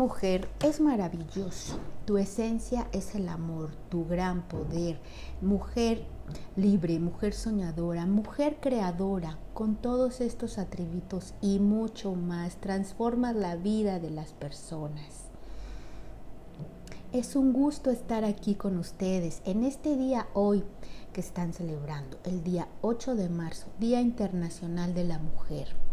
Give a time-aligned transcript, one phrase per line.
[0.00, 1.78] mujer es maravilloso.
[2.06, 4.98] Tu esencia es el amor, tu gran poder.
[5.42, 6.06] Mujer
[6.56, 13.98] libre, mujer soñadora, mujer creadora, con todos estos atributos y mucho más, transformas la vida
[13.98, 15.28] de las personas.
[17.12, 20.64] Es un gusto estar aquí con ustedes en este día hoy
[21.12, 25.89] que están celebrando, el día 8 de marzo, Día Internacional de la Mujer.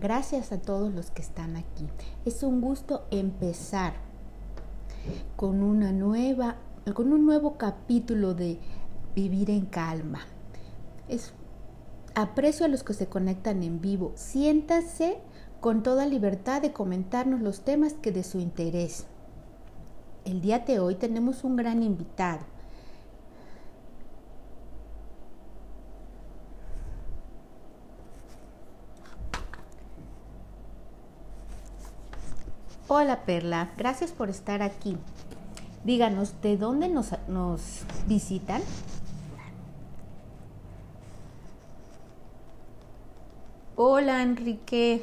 [0.00, 1.86] Gracias a todos los que están aquí.
[2.24, 3.94] Es un gusto empezar
[5.36, 6.56] con una nueva
[6.94, 8.58] con un nuevo capítulo de
[9.14, 10.20] Vivir en calma.
[11.08, 11.32] Es
[12.14, 14.12] aprecio a los que se conectan en vivo.
[14.16, 15.18] Siéntase
[15.60, 19.06] con toda libertad de comentarnos los temas que de su interés.
[20.24, 22.40] El día de hoy tenemos un gran invitado.
[32.94, 34.98] Hola Perla, gracias por estar aquí.
[35.82, 37.08] Díganos, ¿de dónde nos,
[38.06, 38.62] visitan?
[43.76, 45.02] Hola Enrique.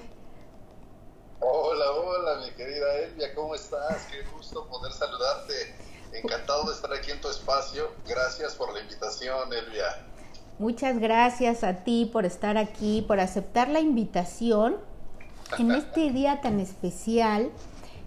[1.40, 4.06] Hola, hola mi querida Elvia, ¿cómo estás?
[4.12, 5.76] Qué gusto poder saludarte.
[6.14, 7.90] Encantado de estar aquí en tu espacio.
[8.08, 10.06] Gracias por la invitación, Elvia.
[10.60, 14.78] Muchas gracias a ti por estar aquí, por aceptar la invitación
[15.58, 17.50] en este día tan especial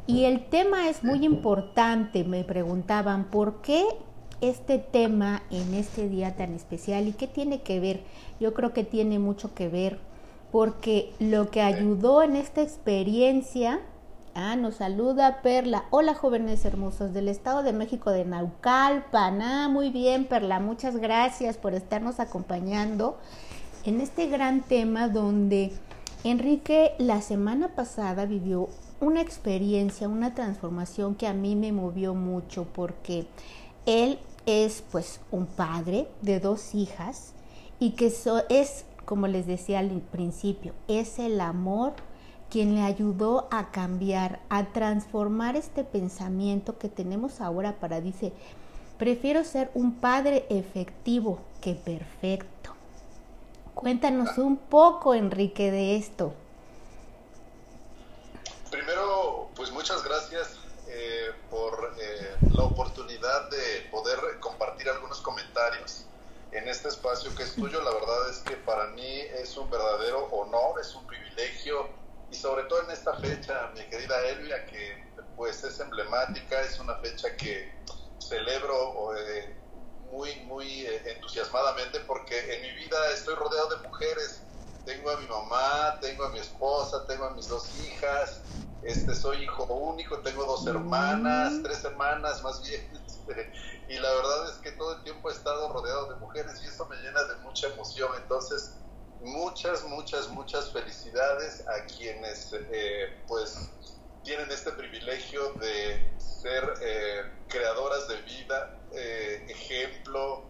[0.06, 3.84] y el tema es muy importante, me preguntaban, ¿por qué
[4.40, 8.02] este tema en este día tan especial y qué tiene que ver?
[8.40, 9.98] Yo creo que tiene mucho que ver
[10.50, 13.80] porque lo que ayudó en esta experiencia,
[14.34, 19.90] ah, nos saluda Perla, hola jóvenes hermosos del Estado de México de Naucalpan, ah, muy
[19.90, 23.16] bien Perla, muchas gracias por estarnos acompañando
[23.84, 25.72] en este gran tema donde
[26.24, 28.68] Enrique la semana pasada vivió
[29.02, 33.26] una experiencia, una transformación que a mí me movió mucho porque
[33.84, 37.32] él es pues un padre de dos hijas
[37.80, 38.12] y que
[38.48, 41.94] es, como les decía al principio, es el amor
[42.48, 48.32] quien le ayudó a cambiar, a transformar este pensamiento que tenemos ahora para, dice,
[48.98, 52.70] prefiero ser un padre efectivo que perfecto.
[53.74, 56.34] Cuéntanos un poco, Enrique, de esto.
[58.72, 60.56] Primero, pues muchas gracias
[60.88, 66.06] eh, por eh, la oportunidad de poder compartir algunos comentarios
[66.52, 67.82] en este espacio que es tuyo.
[67.82, 71.86] La verdad es que para mí es un verdadero honor, es un privilegio
[72.30, 75.04] y sobre todo en esta fecha, mi querida Elvia, que
[75.36, 77.74] pues es emblemática, es una fecha que
[78.26, 79.54] celebro eh,
[80.10, 84.42] muy, muy entusiasmadamente porque en mi vida estoy rodeado de mujeres
[84.84, 88.40] tengo a mi mamá, tengo a mi esposa, tengo a mis dos hijas,
[88.84, 91.62] este, soy hijo único, tengo dos hermanas, mm.
[91.62, 93.52] tres hermanas más bien, este,
[93.88, 96.86] y la verdad es que todo el tiempo he estado rodeado de mujeres y eso
[96.86, 98.74] me llena de mucha emoción, entonces
[99.20, 103.70] muchas, muchas, muchas felicidades a quienes eh, pues
[104.24, 110.44] tienen este privilegio de ser eh, creadoras de vida, eh, ejemplo,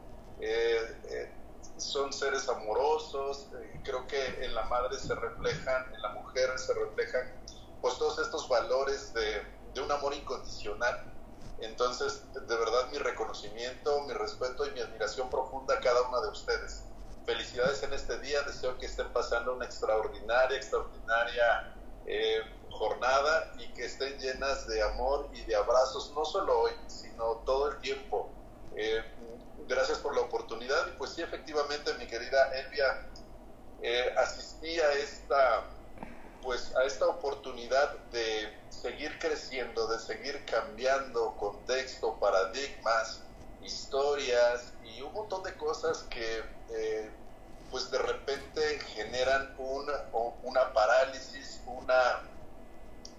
[1.82, 6.72] son seres amorosos, eh, creo que en la madre se reflejan, en la mujer se
[6.74, 7.32] reflejan
[7.82, 9.42] pues todos estos valores de,
[9.82, 11.12] un amor incondicional.
[11.58, 16.28] Entonces, de verdad mi reconocimiento, mi respeto y mi admiración profunda a cada una de
[16.28, 16.84] ustedes.
[17.26, 21.74] Felicidades en este día, deseo que estén pasando una extraordinaria, extraordinaria
[22.06, 22.40] eh,
[22.70, 27.72] jornada y que estén llenas de amor y de abrazos, no solo hoy, sino todo
[27.72, 28.30] el tiempo.
[28.76, 29.02] Eh,
[29.66, 30.86] gracias por la oportunidad.
[30.88, 33.08] Y pues sí, efectivamente, mi querida Elvia,
[33.82, 35.64] eh, asistí a esta,
[36.42, 43.20] pues, a esta oportunidad de seguir creciendo, de seguir cambiando contexto, paradigmas,
[43.62, 47.10] historias y un montón de cosas que eh,
[47.70, 49.92] pues de repente generan una,
[50.42, 52.20] una parálisis, una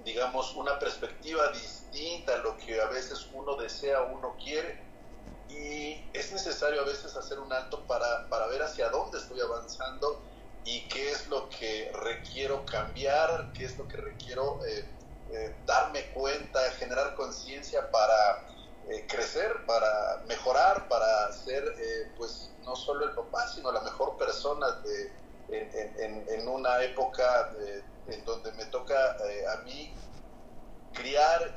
[0.03, 4.81] digamos una perspectiva distinta a lo que a veces uno desea, uno quiere.
[5.49, 10.21] Y es necesario a veces hacer un alto para, para ver hacia dónde estoy avanzando
[10.65, 14.85] y qué es lo que requiero cambiar, qué es lo que requiero eh,
[15.31, 18.47] eh, darme cuenta, generar conciencia para
[18.89, 21.63] eh, crecer, para mejorar, para ser
[22.17, 25.11] pues no solo el papá, sino la mejor persona de,
[25.49, 27.51] en, en, una época
[28.07, 28.95] en donde me toca
[29.53, 29.93] a mí
[30.93, 31.55] criar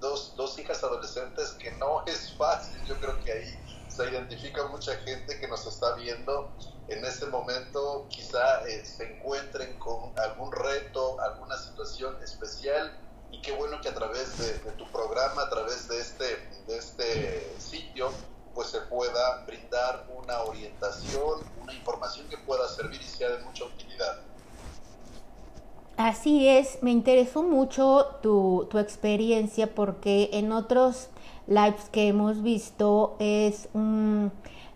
[0.00, 2.82] dos, dos hijas adolescentes que no es fácil.
[2.86, 3.58] Yo creo que ahí
[3.88, 6.50] se identifica mucha gente que nos está viendo
[6.90, 12.92] en este momento, quizá eh, se encuentren con algún reto, alguna situación especial
[13.30, 16.24] y qué bueno que a través de, tu programa, a través de este,
[16.66, 18.10] de este sitio,
[18.54, 23.64] pues se pueda brindar una orientación, una información que pueda servir y sea de mucha
[23.64, 24.18] utilidad.
[25.96, 31.08] Así es, me interesó mucho tu, tu experiencia porque en otros
[31.46, 33.68] lives que hemos visto es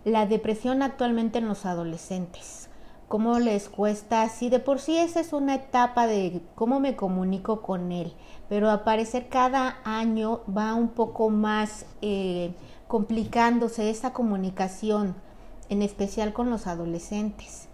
[0.05, 2.69] la depresión actualmente en los adolescentes.
[3.09, 4.29] ¿Cómo les cuesta?
[4.29, 8.12] Si de por sí esa es una etapa de cómo me comunico con él,
[8.49, 12.53] pero aparecer cada año va un poco más eh,
[12.89, 15.15] complicándose esa comunicación,
[15.69, 17.69] en especial con los adolescentes.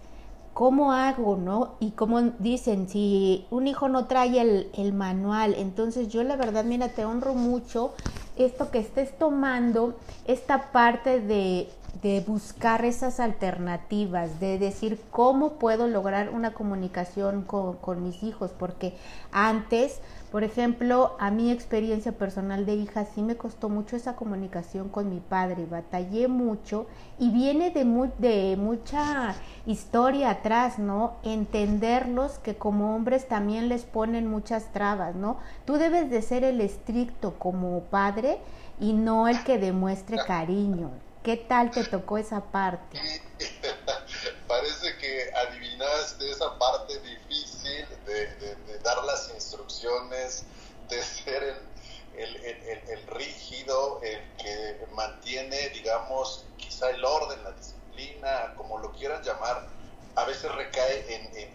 [0.53, 1.75] ¿Cómo hago, no?
[1.79, 6.65] Y como dicen, si un hijo no trae el, el manual, entonces yo la verdad,
[6.65, 7.93] mira, te honro mucho
[8.37, 9.95] esto que estés tomando,
[10.25, 11.69] esta parte de,
[12.01, 18.51] de buscar esas alternativas, de decir cómo puedo lograr una comunicación con, con mis hijos,
[18.57, 18.95] porque
[19.31, 20.01] antes
[20.31, 25.09] por ejemplo, a mi experiencia personal de hija sí me costó mucho esa comunicación con
[25.09, 26.87] mi padre, batallé mucho
[27.19, 27.83] y viene de,
[28.17, 29.35] de mucha
[29.65, 31.15] historia atrás, ¿no?
[31.23, 35.35] Entenderlos que como hombres también les ponen muchas trabas, ¿no?
[35.65, 38.20] Tú debes de ser el estricto como padre
[38.79, 40.91] y no el que demuestre cariño.
[41.23, 42.99] ¿Qué tal te tocó esa parte?
[44.47, 50.45] Parece que adivinaste esa parte difícil de, dar las instrucciones,
[50.89, 51.61] de ser
[52.17, 59.67] el, rígido, el que mantiene, digamos, quizá el orden, la disciplina, como lo quieran llamar,
[60.15, 61.05] a veces recae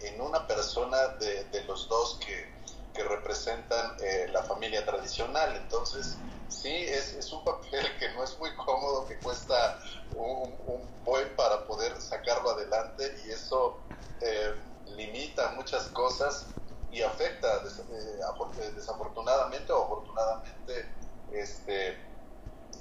[0.01, 2.49] en, una persona de, los dos que,
[2.93, 5.55] que representan eh, la familia tradicional.
[5.57, 6.17] Entonces,
[6.49, 9.79] sí, es, es, un papel que no es muy cómodo, que cuesta
[10.15, 13.79] un, un buen para poder sacarlo adelante y eso
[14.21, 14.55] eh,
[14.95, 16.47] limita muchas cosas
[16.91, 18.19] y afecta eh,
[18.59, 20.89] eh, desafortunadamente o afortunadamente
[21.31, 21.97] este,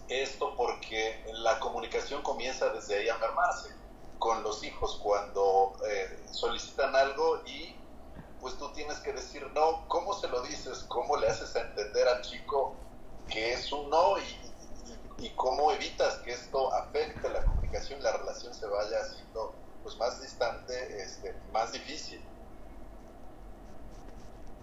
[0.09, 3.71] esto porque la comunicación comienza desde ahí a mermarse
[4.19, 7.75] con los hijos cuando eh, solicitan algo y
[8.41, 10.85] pues tú tienes que decir no, ¿cómo se lo dices?
[10.89, 12.66] ¿Cómo le haces a entender al chico
[13.59, 18.67] es un no y, y, cómo evitas que esto afecte la comunicación, la relación se
[18.67, 22.21] vaya haciendo pues más distante, este, más difícil.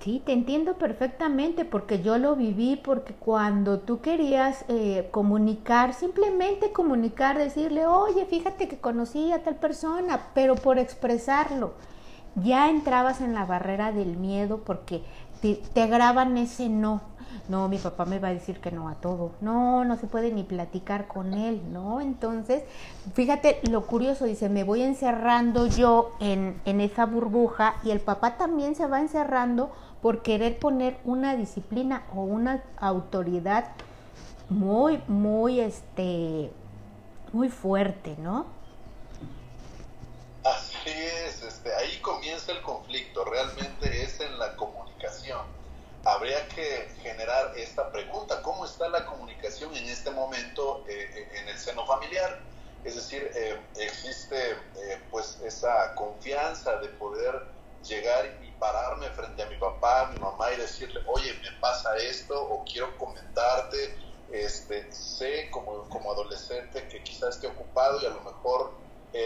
[0.01, 6.73] Sí, te entiendo perfectamente porque yo lo viví, porque cuando tú querías eh, comunicar, simplemente
[6.73, 11.71] comunicar, decirle, oye, fíjate que conocí a tal persona, pero por expresarlo,
[12.35, 15.03] ya entrabas en la barrera del miedo porque
[15.41, 17.12] te, te graban ese no
[17.49, 20.31] no, mi papá me va a decir que no a todo, no, no se puede
[20.31, 22.01] ni platicar con él, ¿no?
[22.01, 22.63] Entonces,
[23.13, 28.37] fíjate lo curioso, dice, me voy encerrando yo en, en esa burbuja y el papá
[28.37, 29.71] también se va encerrando
[30.01, 33.71] por querer poner una disciplina o una autoridad
[34.49, 36.51] muy, muy, este,
[37.31, 38.45] muy fuerte, ¿no?
[40.43, 44.83] Así es, este, ahí comienza el conflicto, realmente es en la comunicación
[46.05, 46.87] habría que
[47.23, 51.86] generar esta pregunta, ¿cómo está la comunicación en este momento eh, eh, en el seno
[51.86, 52.43] familiar?
[52.83, 54.57] Es decir, eh, existe
[55.09, 57.33] pues esa confianza de poder
[57.81, 62.41] llegar y pararme frente a mi papá, mi mamá y decirle, oye, me pasa esto
[62.41, 63.77] o quiero comentarte,
[64.29, 68.83] este, sé como, como adolescente que quizás esté ocupado y a lo mejor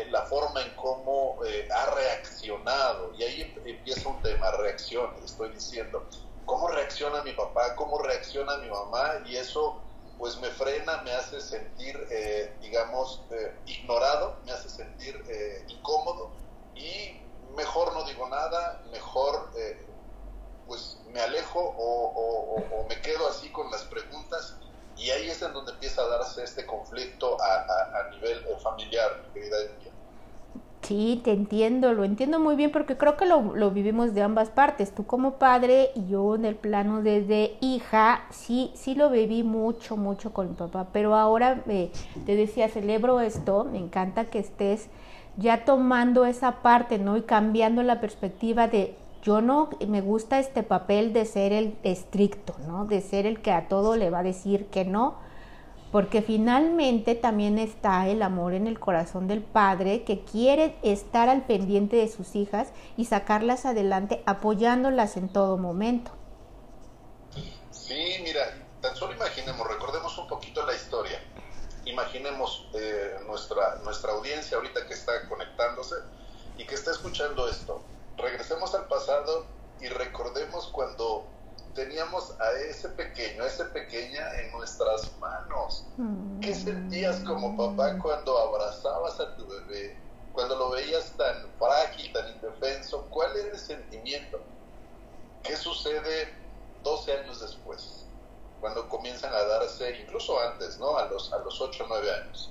[0.10, 6.06] la forma en cómo ha reaccionado, y ahí empieza un tema, reacción, estoy diciendo,
[6.48, 9.84] cómo reacciona mi papá, cómo reacciona mi mamá y eso
[10.18, 16.32] pues me frena, me hace sentir, eh, digamos, eh, ignorado, me hace sentir eh, incómodo
[16.74, 17.22] y
[17.56, 19.52] mejor no digo nada, mejor
[20.66, 24.56] pues me alejo o, me quedo así con las preguntas
[24.96, 29.97] y ahí es en donde empieza a darse este conflicto a, nivel familiar, querida Emilia.
[30.82, 34.50] Sí, te entiendo, lo entiendo muy bien porque creo que lo, lo, vivimos de ambas
[34.50, 39.44] partes, tú como padre y yo en el plano desde hija, sí, sí lo viví
[39.44, 41.92] mucho, mucho con mi papá, pero ahora te
[42.36, 44.88] decía, celebro esto, me encanta que estés
[45.36, 47.18] ya tomando esa parte, ¿no?
[47.18, 52.56] Y cambiando la perspectiva de yo no me gusta este papel de ser el estricto,
[52.66, 52.86] ¿no?
[52.86, 55.16] De ser el que a todo le va a decir que no,
[55.92, 61.46] porque finalmente también está el amor en el corazón del padre que quiere estar al
[61.46, 66.12] pendiente de sus hijas y sacarlas adelante apoyándolas en todo momento.
[67.72, 68.42] Sí, mira,
[68.82, 71.22] tan solo imaginemos, recordemos un poquito la historia.
[71.86, 75.96] Imaginemos eh, nuestra, nuestra audiencia ahorita que está conectándose
[76.58, 77.82] y que está escuchando esto.
[78.18, 79.46] Regresemos al pasado
[79.80, 81.26] y recordemos cuando
[81.78, 85.86] teníamos a ese pequeño, a esa pequeña en nuestras manos.
[86.42, 89.96] ¿Qué sentías como papá cuando abrazabas a tu bebé?
[90.34, 94.40] Cuando lo veías tan frágil, tan indefenso, ¿cuál era el sentimiento?
[95.44, 96.34] ¿Qué sucede
[96.84, 98.08] 12 años después?
[98.60, 100.98] Cuando comienzan a darse, incluso antes, ¿no?
[100.98, 102.50] A los, a los 8 o 9 años.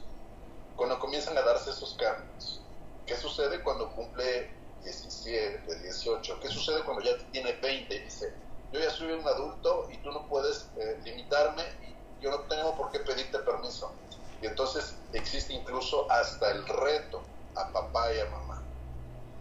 [0.77, 2.61] Cuando comienzan a darse esos cambios.
[3.07, 4.51] ¿Qué sucede cuando cumple
[4.85, 6.41] 17, 18?
[6.41, 10.11] ¿Qué sucede cuando ya tiene 20 y dice, yo ya soy un adulto y tú
[10.11, 13.93] no puedes eh, limitarme y yo no tengo por qué pedirte permiso?
[14.41, 17.23] Y entonces existe incluso hasta el reto
[17.55, 18.63] a papá y a mamá.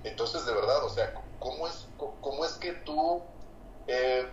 [0.03, 3.23] Entonces, de verdad, o sea, ¿cómo es, cómo es que tú
[3.87, 4.31] eh,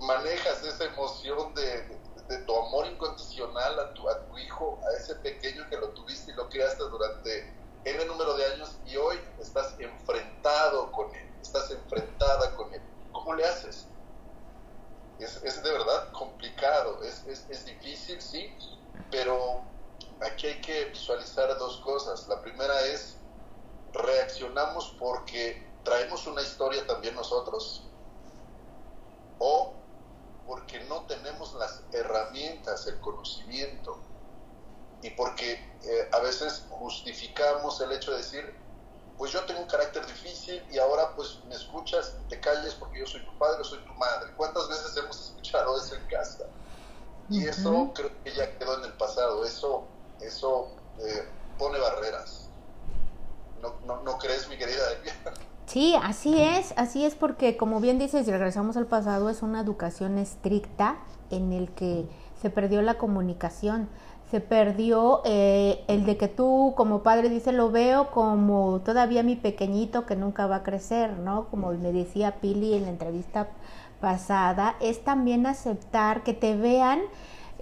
[0.00, 2.00] manejas esa emoción de,
[2.46, 6.34] tu amor incondicional a tu, a tu hijo, a ese pequeño que lo tuviste y
[6.34, 7.54] lo criaste durante
[7.84, 12.91] N número de años y hoy estás enfrentado con él, estás enfrentada con él.
[13.12, 13.86] ¿Cómo le haces?
[15.18, 18.52] Es, es de verdad complicado, es, es, es difícil, sí,
[19.10, 19.62] pero
[20.20, 22.26] aquí hay que visualizar dos cosas.
[22.28, 23.16] La primera es,
[23.92, 27.84] reaccionamos porque traemos una historia también nosotros
[29.38, 29.74] o
[30.46, 33.98] porque no tenemos las herramientas, el conocimiento
[35.02, 35.52] y porque
[35.82, 38.61] eh, a veces justificamos el hecho de decir,
[39.18, 43.00] pues yo tengo un carácter difícil y ahora pues me escuchas y te calles porque
[43.00, 44.32] yo soy tu padre o soy tu madre.
[44.36, 46.44] ¿Cuántas veces hemos escuchado eso en casa?
[47.28, 49.86] Y eso creo que ya quedó en el pasado, eso,
[50.20, 51.28] eso eh,
[51.58, 52.48] pone barreras.
[53.60, 55.14] ¿No, no, no crees, mi querida Delia?
[55.72, 60.18] Sí, así es, así es porque como bien dices, regresamos al pasado, es una educación
[60.18, 60.96] estricta
[61.30, 62.04] en el que
[62.42, 63.88] se perdió la comunicación
[64.30, 69.36] se perdió eh, el de que tú como padre dice lo veo como todavía mi
[69.36, 71.48] pequeñito que nunca va a crecer, ¿no?
[71.48, 73.48] Como me decía Pili en la entrevista
[74.00, 77.00] pasada, es también aceptar que te vean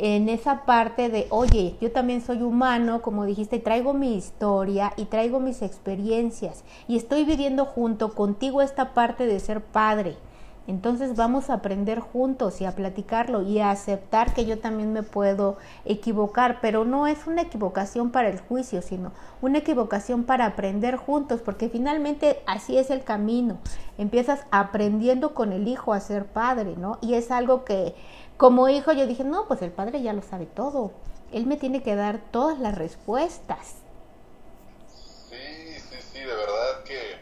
[0.02, 5.04] en esa parte de, oye, yo también soy humano, como dijiste, traigo mi historia y
[5.04, 10.16] traigo mis experiencias y estoy viviendo junto contigo esta parte de ser padre
[10.70, 15.02] entonces vamos a aprender juntos y a platicarlo y a aceptar que yo también me
[15.02, 19.10] puedo equivocar, pero no es una equivocación para el juicio, sino
[19.42, 23.58] una equivocación para aprender juntos, porque finalmente así es el camino.
[23.98, 26.98] Empiezas aprendiendo con el hijo a ser padre, ¿no?
[27.00, 27.96] Y es algo que
[28.40, 30.92] como hijo yo dije, no, pues el padre ya lo sabe todo.
[31.30, 33.74] Él me tiene que dar todas las respuestas.
[34.88, 37.20] Sí, sí, sí, de verdad que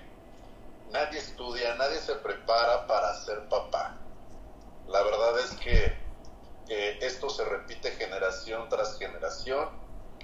[0.92, 3.96] nadie estudia, nadie se prepara para ser papá.
[4.86, 5.92] La verdad es que
[7.04, 9.70] esto se repite generación tras generación.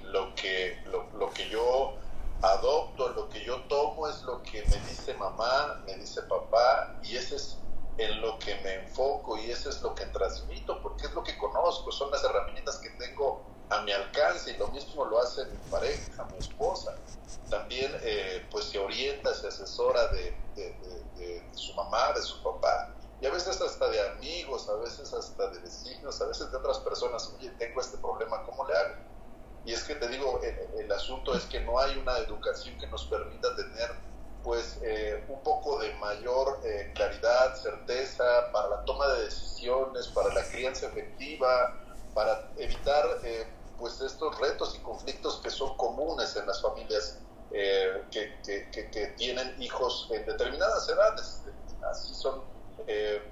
[0.05, 1.97] Lo que, lo, que yo
[2.41, 7.17] adopto, lo que yo tomo es lo que me dice mamá, me dice papá, y
[7.17, 7.59] ese es
[7.99, 11.37] en lo que me enfoco y eso es lo que transmito, porque es lo que
[11.39, 15.57] conozco, son las herramientas que tengo a mi alcance y lo mismo lo hace mi
[15.71, 16.97] pareja, mi esposa.
[17.49, 20.37] También eh, pues se orienta, se asesora de,
[21.55, 25.59] su mamá, de su papá y a veces hasta de amigos, a veces hasta de
[25.61, 28.95] vecinos, a veces de otras personas, oye, tengo este problema, ¿cómo le hago?
[29.65, 33.07] Y es que te digo, el, asunto es que no hay una educación que nos
[33.07, 33.95] permita tener
[34.45, 40.33] pues eh, un poco de mayor eh, claridad, certeza para la toma de decisiones, para
[40.35, 41.81] la crianza efectiva,
[42.13, 43.47] para evitar eh,
[43.79, 47.19] pues estos retos y conflictos que son comunes en las familias
[47.53, 48.39] eh, que,
[48.71, 51.43] que, tienen hijos en determinadas edades,
[51.91, 52.43] así son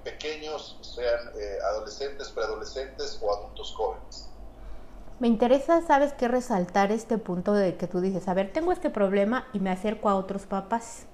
[0.03, 1.31] pequeños, sean
[1.69, 4.32] adolescentes, preadolescentes o adultos jóvenes.
[5.23, 6.27] Me interesa, ¿sabes qué?
[6.27, 10.09] Resaltar este punto de que tú dices, a ver, tengo este problema y me acerco
[10.09, 11.05] a otros papás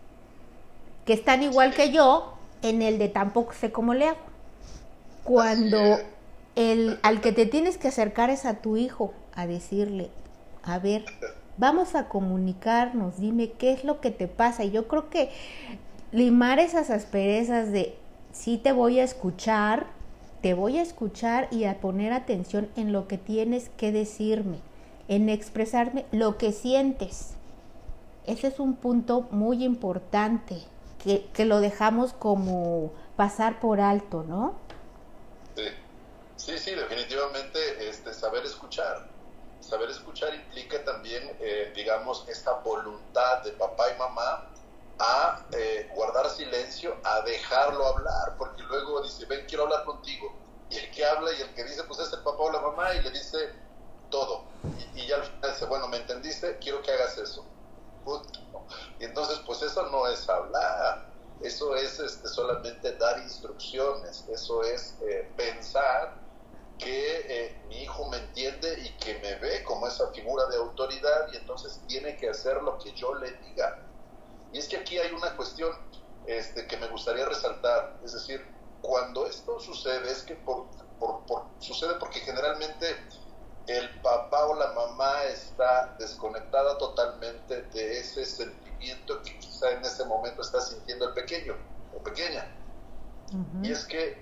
[1.05, 4.17] que están igual que yo en el de tampoco sé cómo le hago.
[5.23, 5.99] Cuando
[6.55, 10.09] el, al que te tienes que acercar es a tu hijo, a decirle,
[10.63, 11.05] a ver,
[11.57, 14.63] vamos a comunicarnos, dime qué es lo que te pasa.
[14.63, 15.29] Y yo creo que
[16.11, 17.95] limar esas asperezas de
[18.31, 19.98] sí te voy a escuchar,
[20.41, 24.59] te voy a escuchar y a poner atención en lo que tienes que decirme,
[25.07, 27.31] en expresarme lo que sientes.
[28.25, 30.61] Ese es un punto muy importante
[31.03, 34.55] que, que lo dejamos como pasar por alto, ¿no?
[35.55, 35.65] Sí.
[36.39, 39.09] Sí, sí, definitivamente este, saber escuchar.
[39.59, 44.49] Saber escuchar implica también, eh, digamos, esta voluntad de papá y mamá
[44.99, 50.33] a eh, guardar silencio, a dejarlo hablar, porque luego dice, ven, quiero hablar contigo.
[50.69, 52.93] Y el que habla y el que dice, pues es el papá o la mamá,
[52.93, 53.37] y le dice
[54.09, 54.43] todo.
[54.95, 56.57] Y, ya al final dice, bueno, ¿me entendiste?
[56.59, 57.45] Quiero que hagas eso.
[58.99, 61.09] Y entonces, pues eso no es hablar.
[61.41, 66.19] eso es este, solamente dar instrucciones, eso es eh, pensar
[66.77, 71.31] que eh, mi hijo me entiende y que me ve como esa figura de autoridad
[71.31, 73.88] y entonces tiene que hacer lo que yo le diga.
[74.51, 75.71] Y es que aquí hay una cuestión
[76.25, 78.45] este, que me gustaría resaltar, es decir,
[78.81, 80.67] cuando esto sucede es que por,
[81.59, 82.95] sucede porque generalmente
[83.67, 90.05] el papá o la mamá está desconectada totalmente de ese sentimiento que quizá en ese
[90.05, 91.55] momento está sintiendo el pequeño
[91.95, 92.55] o pequeña.
[93.61, 94.17] Y es que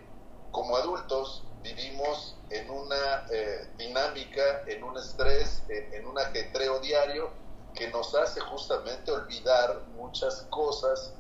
[0.52, 7.30] como adultos vivimos en una eh, dinámica, en un estrés, en, un ajetreo diario
[7.78, 11.14] que nos hace justamente olvidar muchas cosas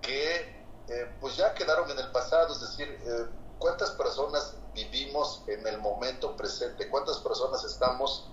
[0.00, 3.26] que eh, pues ya quedaron en el pasado, es decir, eh,
[3.58, 8.30] cuántas personas vivimos en el momento presente, cuántas personas estamos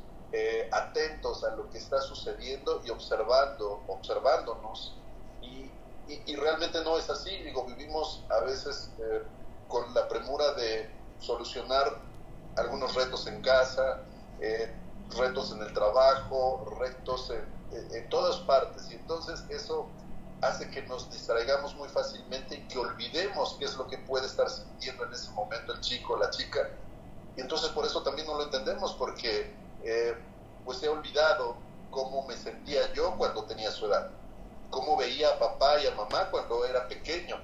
[0.71, 4.97] atentos a lo que está sucediendo y observando, observándonos.
[5.43, 5.69] Y,
[6.07, 8.89] y, realmente no es así, digo, vivimos a veces
[9.67, 10.89] con la premura de
[11.19, 11.99] solucionar
[12.55, 14.01] algunos retos en casa,
[14.39, 14.71] eh,
[15.17, 18.89] retos en el trabajo, retos en, en, todas partes.
[18.91, 19.87] Y entonces eso
[20.41, 24.49] hace que nos distraigamos muy fácilmente y que olvidemos qué es lo que puede estar
[24.49, 26.69] sintiendo en ese momento el chico o la chica.
[27.37, 29.53] Y entonces por eso también no lo entendemos, porque
[29.83, 30.15] eh,
[30.65, 31.55] pues he olvidado
[31.91, 34.09] cómo me sentía yo cuando tenía su edad,
[34.69, 37.37] cómo veía a papá y a mamá cuando era pequeño.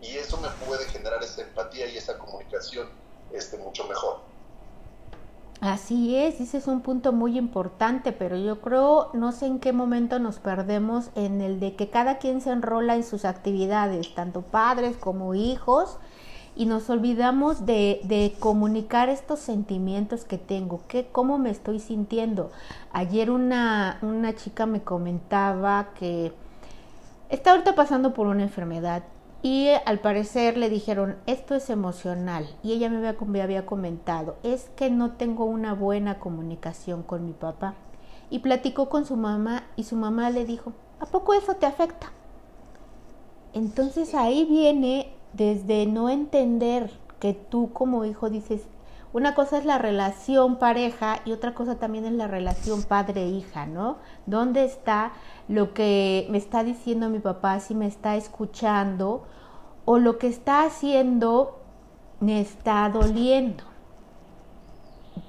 [0.00, 2.88] Y eso me puede generar esa empatía y esa comunicación
[3.32, 4.20] este, mucho mejor.
[5.60, 9.72] Así es, ese es un punto muy importante, pero yo creo, no sé en qué
[9.72, 14.42] momento nos perdemos en el de que cada quien se enrola en sus actividades, tanto
[14.42, 15.98] padres como hijos,
[16.54, 22.50] y nos olvidamos de, comunicar estos sentimientos que tengo, que, cómo me estoy sintiendo.
[22.92, 26.32] Ayer una, una chica me comentaba que
[27.30, 29.02] está ahorita pasando por una enfermedad
[29.42, 32.48] y al parecer le dijeron, esto es emocional.
[32.62, 37.32] Y ella me había, había, comentado, es que no tengo una buena comunicación con mi
[37.32, 37.74] papá.
[38.28, 42.10] Y platicó con su mamá y su mamá le dijo, ¿a poco eso te afecta?
[43.52, 48.62] Entonces ahí viene desde no entender que tú como hijo dices,
[49.16, 53.96] una cosa es la relación pareja y otra cosa también es la relación padre-hija, ¿no?
[54.26, 55.12] ¿Dónde está
[55.48, 59.24] lo que me está diciendo mi papá, si me está escuchando
[59.86, 61.62] o lo que está haciendo
[62.20, 63.64] me está doliendo?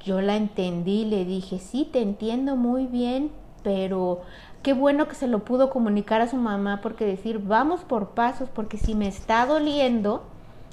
[0.03, 3.31] Yo la entendí, le dije, sí, te entiendo muy bien,
[3.63, 4.19] pero
[4.63, 8.49] qué bueno que se lo pudo comunicar a su mamá porque decir, vamos por pasos,
[8.49, 10.25] porque si me está doliendo,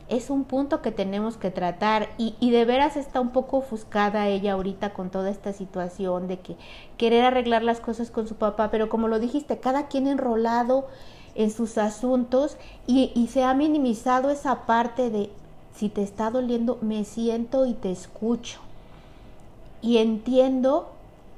[0.09, 4.29] es un punto que tenemos que tratar y, y, de veras está un poco ofuscada
[4.29, 6.57] ella ahorita con toda esta situación de que
[6.99, 10.87] querer arreglar las cosas con su papá, pero como lo dijiste, cada quien enrolado
[11.35, 15.31] en sus asuntos y, y se ha minimizado esa parte de
[15.75, 18.61] si te está doliendo, me siento y te escucho.
[19.83, 20.91] Y entiendo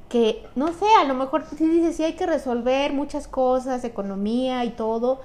[0.09, 4.65] que, no sé, a lo mejor sí dices, sí hay que resolver muchas cosas, economía
[4.65, 5.21] y todo,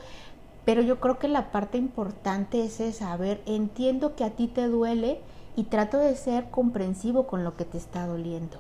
[0.65, 4.47] pero yo creo que la parte importante es esa, a ver, entiendo que a ti
[4.47, 5.21] te duele
[5.56, 8.60] y trato de ser comprensivo con lo que te está doliendo.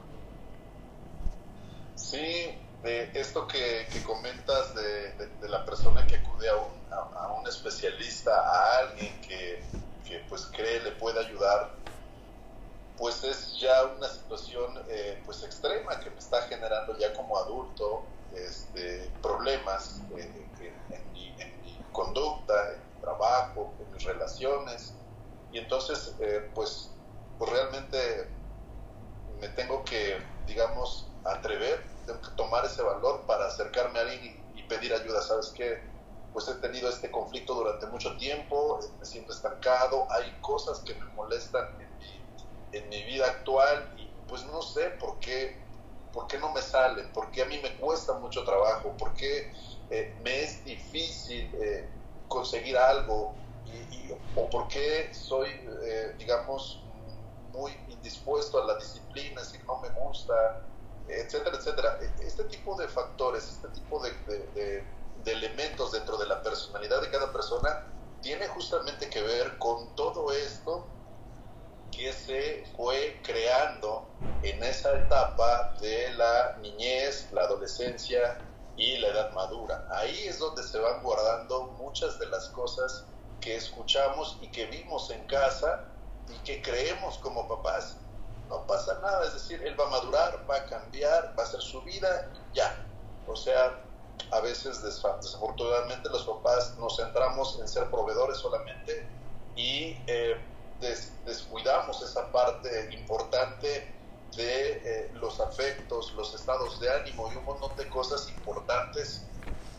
[1.95, 9.63] Sí, esto que, comentas de, la persona que acude a un, especialista, a alguien que,
[10.27, 11.71] pues cree le puede ayudar,
[12.97, 18.03] pues es ya una situación eh, pues extrema que me está generando ya como adulto
[18.35, 20.29] este, problemas eh,
[20.89, 21.33] en, mi,
[21.91, 24.93] conducta, en mi trabajo, en mis relaciones.
[25.51, 26.91] Y entonces, eh, pues,
[27.37, 28.29] pues realmente
[29.39, 34.61] me tengo que, digamos, atrever, tengo que tomar ese valor para acercarme a alguien y,
[34.71, 35.21] pedir ayuda.
[35.21, 35.83] ¿Sabes qué?
[36.31, 41.05] Pues he tenido este conflicto durante mucho tiempo, me siento estancado, hay cosas que me
[41.07, 45.61] molestan en mi, en mi vida actual y pues no sé por qué,
[46.13, 49.51] por qué no me salen, por qué a mí me cuesta mucho trabajo, por qué
[49.91, 51.85] eh, me es difícil eh,
[52.29, 53.35] conseguir algo
[54.35, 55.49] o por qué soy,
[55.83, 56.81] eh, digamos,
[57.51, 60.61] muy indispuesto a la disciplina, si no me gusta,
[61.09, 61.99] etcétera, etcétera.
[62.01, 64.11] E, este tipo de factores, este tipo de,
[64.55, 67.85] de, elementos dentro de la personalidad de cada persona
[68.21, 70.85] tiene justamente que ver con todo esto
[71.91, 74.07] que se fue creando
[74.41, 78.39] en esa etapa de la niñez, la adolescencia
[78.81, 79.87] y la edad madura.
[79.91, 83.05] Ahí es donde se van guardando muchas de las cosas
[83.39, 85.85] que escuchamos y que vimos en casa
[86.27, 87.97] y que creemos como papás.
[88.49, 91.61] No pasa nada, es decir, él va a madurar, va a cambiar, va a hacer
[91.61, 92.75] su vida, ya.
[93.27, 93.79] O sea,
[94.31, 99.07] a veces desafortunadamente los papás nos centramos en ser proveedores solamente
[99.55, 100.37] y eh,
[101.23, 103.93] descuidamos esa parte importante
[104.35, 109.23] de eh, los afectos, los estados de ánimo y un montón de cosas importantes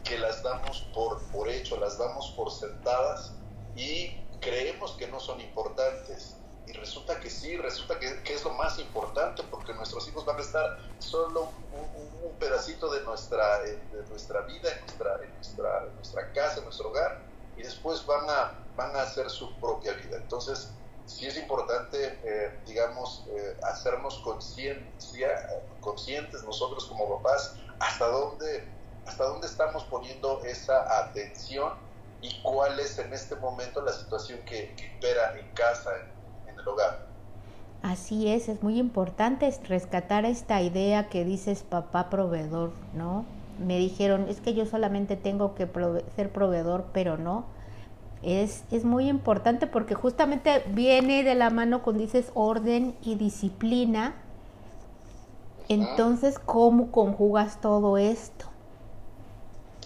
[0.04, 3.32] que las damos por, por hecho, las damos por sentadas
[3.76, 4.10] y
[4.40, 6.36] creemos que no son importantes.
[6.66, 10.38] Y resulta que sí, resulta que, que es lo más importante porque nuestros hijos van
[10.38, 12.02] a estar solo un,
[12.38, 16.88] pedacito de nuestra, de nuestra vida, en nuestra, en nuestra, en nuestra casa, en nuestro
[16.88, 17.20] hogar,
[17.56, 20.16] y después van a, van a hacer su propia vida.
[20.16, 20.70] Entonces,
[21.06, 25.28] sí es importante, eh, digamos, eh, hacernos conciencia,
[25.80, 28.64] conscientes nosotros como papás, hasta dónde,
[29.06, 31.72] hasta dónde estamos poniendo esa atención
[32.20, 35.90] y cuál es en este momento la situación que, que impera en casa,
[36.46, 37.06] en, el hogar.
[37.82, 43.26] Así es, es muy importante rescatar esta idea que dices papá proveedor, ¿no?
[43.58, 45.68] Me dijeron, es que yo solamente tengo que
[46.14, 47.44] ser proveedor, pero no
[48.22, 54.14] es, es muy importante porque justamente viene de la mano con dices orden y disciplina.
[55.68, 58.46] Entonces, ¿cómo conjugas todo esto?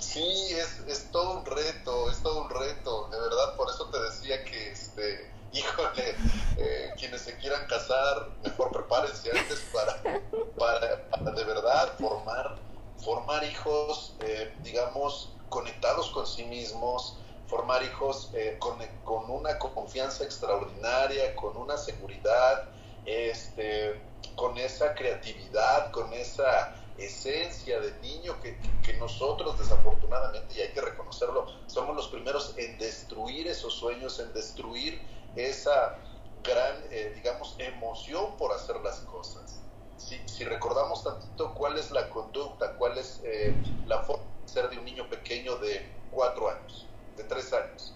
[0.00, 4.00] Sí, es, es todo un reto, es todo un reto, de verdad, por eso te
[4.00, 6.14] decía que, este, híjole,
[6.58, 10.20] eh, quienes se quieran casar, mejor prepárense antes para,
[10.56, 12.56] para, de verdad formar,
[12.98, 20.24] formar hijos, eh, digamos, conectados con sí mismos, formar hijos eh, con, con, una confianza
[20.24, 22.68] extraordinaria, con una seguridad,
[23.04, 24.00] este,
[24.34, 30.80] con esa creatividad, con esa esencia de niño que, que, nosotros desafortunadamente, y hay que
[30.80, 35.00] reconocerlo, somos los primeros en destruir esos sueños, en destruir
[35.36, 35.98] esa
[36.42, 39.60] gran, eh, digamos, emoción por hacer las cosas.
[39.98, 43.54] Si, si, recordamos tantito cuál es la conducta, cuál es eh,
[43.86, 46.85] la forma de ser de un niño pequeño de cuatro años
[47.16, 47.94] de tres años.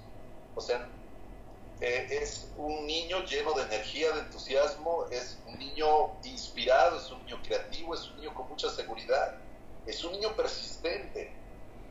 [0.55, 0.89] O sea,
[1.81, 7.25] eh, es un niño lleno de energía, de entusiasmo, es un niño inspirado, es un
[7.25, 9.37] niño creativo, es un niño con mucha seguridad,
[9.87, 11.33] es un niño persistente.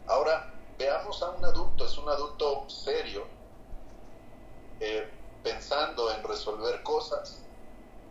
[0.07, 3.25] Ahora, veamos a un adulto, es un adulto serio,
[4.79, 5.09] eh,
[5.43, 7.39] pensando en resolver cosas,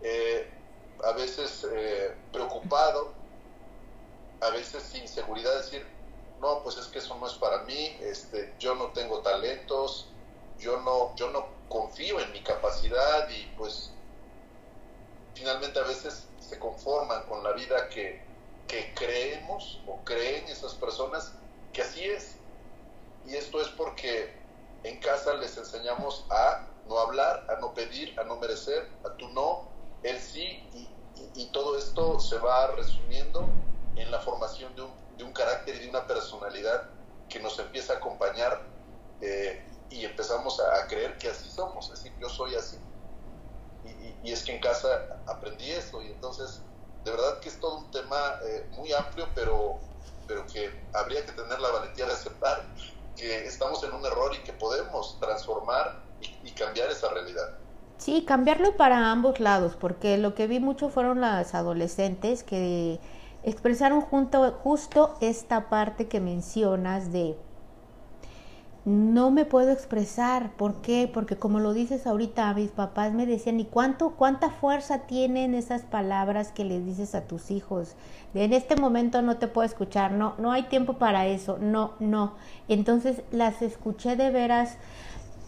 [0.03, 0.51] eh,
[1.05, 1.65] a veces
[2.33, 3.13] preocupado,
[4.41, 5.87] a veces sin seguridad, decir,
[6.41, 10.09] no, pues es que eso no es para mí, este, yo no tengo talentos,
[10.59, 13.93] yo no, yo no confío en mi capacidad y pues
[15.35, 18.23] finalmente a veces se conforman con la vida que,
[18.67, 21.33] que creemos o creen esas personas
[21.73, 22.37] que así es.
[23.27, 24.33] Y esto es porque
[24.85, 29.29] en casa les enseñamos a no hablar, a no pedir, a no merecer, a tú
[29.29, 29.69] no,
[30.03, 30.89] él sí, y,
[31.35, 33.47] y todo esto se va resumiendo
[33.97, 36.89] en la formación de un de un carácter y de una personalidad
[37.29, 38.63] que nos empieza a acompañar
[39.21, 42.79] eh, y empezamos a, creer que así somos, es decir, yo soy así.
[44.23, 44.89] Y, es que en casa
[45.27, 46.61] aprendí esto y entonces
[47.05, 49.79] de verdad que es todo un tema eh, muy amplio, pero,
[50.27, 52.65] pero que habría que tener la valentía de aceptar
[53.17, 57.59] que estamos en un error y que podemos transformar y, y cambiar esa realidad.
[57.97, 63.01] Sí, cambiarlo para ambos lados, porque lo que vi mucho fueron las adolescentes que
[63.49, 67.37] expresaron junto, justo esta parte que mencionas de
[68.89, 71.11] no me puedo expresar, ¿por qué?
[71.13, 75.83] Porque como lo dices ahorita, mis papás me decían, ¿y cuánto, cuánta fuerza tienen esas
[75.83, 77.97] palabras que les dices a tus hijos?
[78.35, 82.35] en este momento no te puedo escuchar, no, no hay tiempo para eso, no, no.
[82.69, 84.79] Entonces las escuché de veras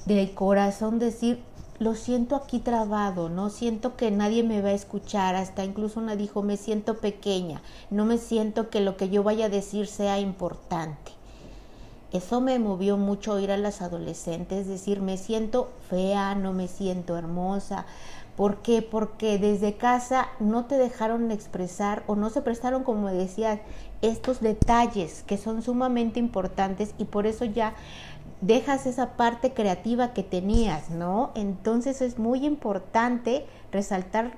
[0.04, 1.42] de corazón decir,
[1.80, 6.14] lo siento aquí trabado, no siento que nadie me va a escuchar, hasta incluso una
[6.14, 10.20] dijo, me siento pequeña, no me siento que lo que yo vaya a decir sea
[10.20, 11.12] importante.
[12.12, 17.16] Eso me movió mucho oír a las adolescentes decir, me siento fea, no me siento
[17.16, 17.86] hermosa.
[18.36, 18.82] ¿Por qué?
[18.82, 23.60] Porque desde casa no te dejaron expresar o no se prestaron, como decías,
[24.02, 27.74] estos detalles que son sumamente importantes y por eso ya
[28.40, 31.30] dejas esa parte creativa que tenías, ¿no?
[31.34, 34.32] Entonces es muy importante resaltar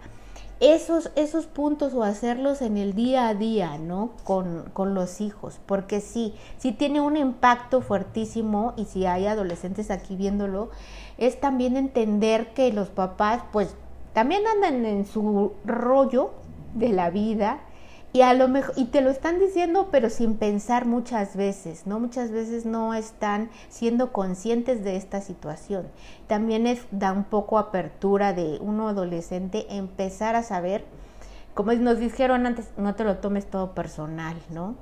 [0.60, 4.12] esos, esos puntos o hacerlos en el día a día, ¿no?
[4.24, 9.90] Con, con los hijos, porque sí, sí tiene un impacto fuertísimo y si hay adolescentes
[9.90, 10.70] aquí viéndolo,
[11.18, 13.74] es también entender que los papás pues
[14.12, 16.30] también andan en su rollo
[16.74, 17.60] de la vida
[18.12, 21.98] y a lo mejor y te lo están diciendo pero sin pensar muchas veces no
[21.98, 25.86] muchas veces no están siendo conscientes de esta situación.
[26.26, 30.84] También es da un poco apertura de uno adolescente empezar a saber
[31.54, 34.76] como nos dijeron antes no te lo tomes todo personal no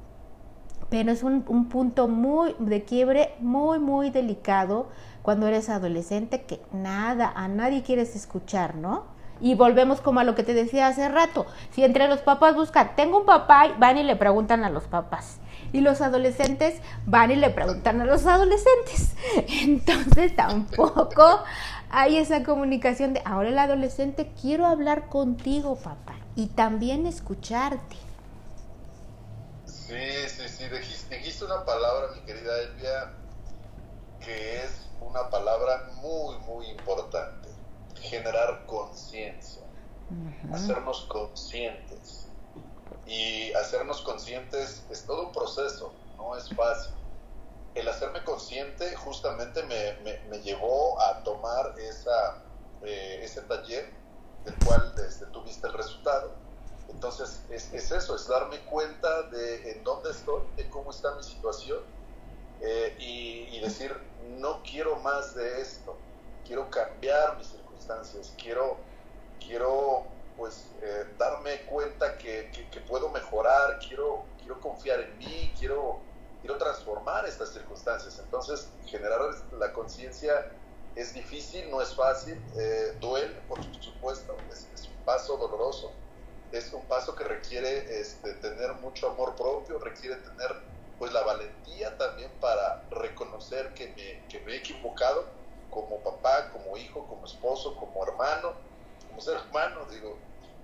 [0.89, 4.89] pero es un, un, punto muy de quiebre muy, muy delicado
[5.23, 9.05] cuando eres adolescente que nada, a nadie quieres escuchar, ¿no?
[9.41, 12.95] Y volvemos como a lo que te decía hace rato, si entre los papás buscan,
[12.97, 15.39] tengo un papá, van y le preguntan a los papás.
[15.73, 19.15] Y los adolescentes van y le preguntan a los adolescentes.
[19.63, 21.43] Entonces tampoco
[21.91, 27.97] hay esa comunicación de, ahora el adolescente, quiero hablar contigo, papá, y también escucharte.
[29.67, 29.97] Sí,
[30.29, 33.13] sí, sí, dijiste, una palabra, mi querida Elvia,
[34.21, 37.49] que es una palabra muy, muy importante,
[38.01, 39.63] generar conciencia,
[40.53, 42.27] hacernos conscientes.
[43.07, 46.93] Y hacernos conscientes es todo un proceso, no es fácil
[47.75, 49.97] el hacerme consciente justamente me,
[50.29, 52.43] me, llevó a tomar esa,
[52.83, 53.91] eh, ese taller
[54.45, 56.35] del cual desde, tuviste el resultado.
[56.89, 61.23] Entonces es, es, eso, es darme cuenta de en dónde estoy, de cómo está mi
[61.23, 61.79] situación
[62.61, 63.95] eh, y, y, decir,
[64.39, 65.97] no quiero más de esto,
[66.45, 67.53] quiero cambiar mis
[68.37, 68.77] quiero,
[69.45, 72.51] quiero pues eh, darme cuenta que,
[72.89, 76.01] puedo mejorar, quiero, quiero confiar en mí, quiero
[76.41, 78.19] quiero transformar estas circunstancias.
[78.19, 79.21] Entonces, generar
[79.59, 80.51] la conciencia
[80.97, 85.93] es difícil, no es fácil, eh, duele, por supuesto, es, un paso doloroso,
[86.53, 91.97] es un paso que requiere este, tener mucho amor propio, requiere tener pues la valentía
[91.97, 95.25] también para reconocer que me, que me he equivocado
[95.71, 98.55] como papá, como hijo, como esposo, como hermano,
[99.09, 100.19] como ser humano, digo,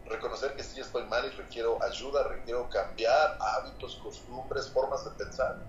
[0.05, 5.67] reconocer que sí estoy mal y requiero ayuda, requiero cambiar hábitos, costumbres, formas de pensar.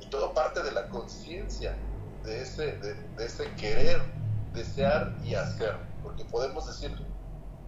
[0.00, 1.78] Y todo parte de la conciencia,
[2.22, 4.00] de ese, de, ese querer,
[4.52, 5.76] desear y hacer.
[6.02, 6.96] Porque podemos decir,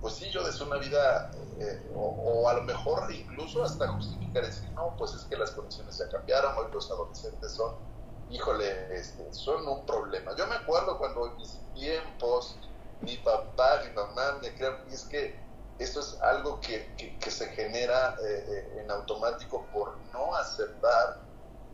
[0.01, 4.71] pues sí, yo deseo una vida, eh, o, a lo mejor incluso hasta justificar decir,
[4.73, 7.75] no, pues es que las condiciones ya cambiaron, hoy los adolescentes son,
[8.31, 10.35] híjole, este, son un problema.
[10.37, 12.57] Yo me acuerdo cuando en mis tiempos,
[13.01, 15.39] mi papá, mi mamá me crearon, y es que
[15.79, 16.89] esto es algo que,
[17.29, 21.19] se genera eh, eh, en automático por no aceptar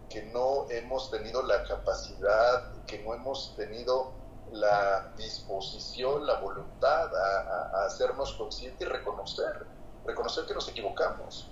[0.08, 4.12] que no hemos tenido la capacidad, que no hemos tenido
[4.52, 9.66] la disposición, la voluntad a, hacernos conscientes y reconocer,
[10.04, 11.50] reconocer que nos equivocamos.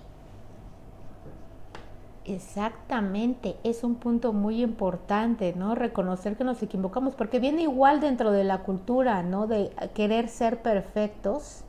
[2.25, 5.75] Exactamente, es un punto muy importante, ¿no?
[5.75, 9.45] Reconocer que nos equivocamos, porque viene igual dentro de la cultura, ¿no?
[9.45, 11.63] De querer ser perfectos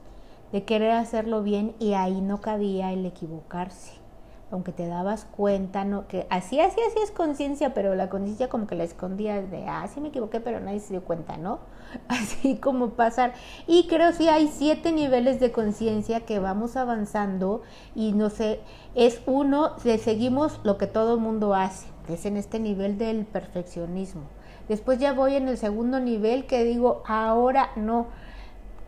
[0.53, 4.06] de querer hacerlo bien y ahí no cabía el equivocarse.
[4.51, 6.07] Aunque te dabas cuenta, ¿no?
[6.07, 9.89] Que así, así, así es conciencia, pero la conciencia como que la escondía de, ah,
[9.93, 11.59] sí me equivoqué, pero nadie se dio cuenta, ¿no?
[12.09, 13.35] Así como pasar.
[13.67, 17.63] Y creo que sí hay siete niveles de conciencia que vamos avanzando
[17.95, 18.61] y no sé,
[18.95, 22.99] es uno, de seguimos lo que todo el mundo hace, que es en este nivel
[22.99, 24.23] del perfeccionismo.
[24.69, 28.07] Después ya voy en el segundo nivel que digo, ahora no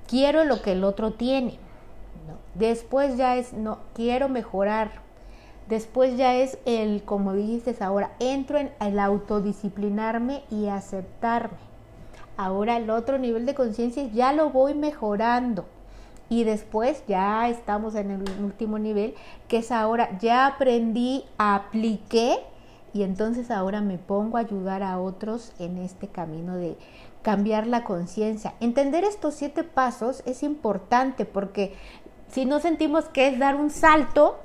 [0.08, 1.58] quiero lo que el otro tiene.
[2.54, 5.07] Después ya es, no, quiero mejorar.
[5.68, 11.58] Después ya es el, como dices ahora, entro en el autodisciplinarme y aceptarme.
[12.38, 15.66] Ahora el otro nivel de conciencia ya lo voy mejorando.
[16.30, 19.14] Y después ya estamos en el último nivel,
[19.48, 22.38] que es ahora ya aprendí, apliqué
[22.92, 26.76] y entonces ahora me pongo a ayudar a otros en este camino de
[27.22, 28.54] cambiar la conciencia.
[28.60, 31.74] Entender estos siete pasos es importante porque
[32.28, 34.38] si no sentimos que es dar un salto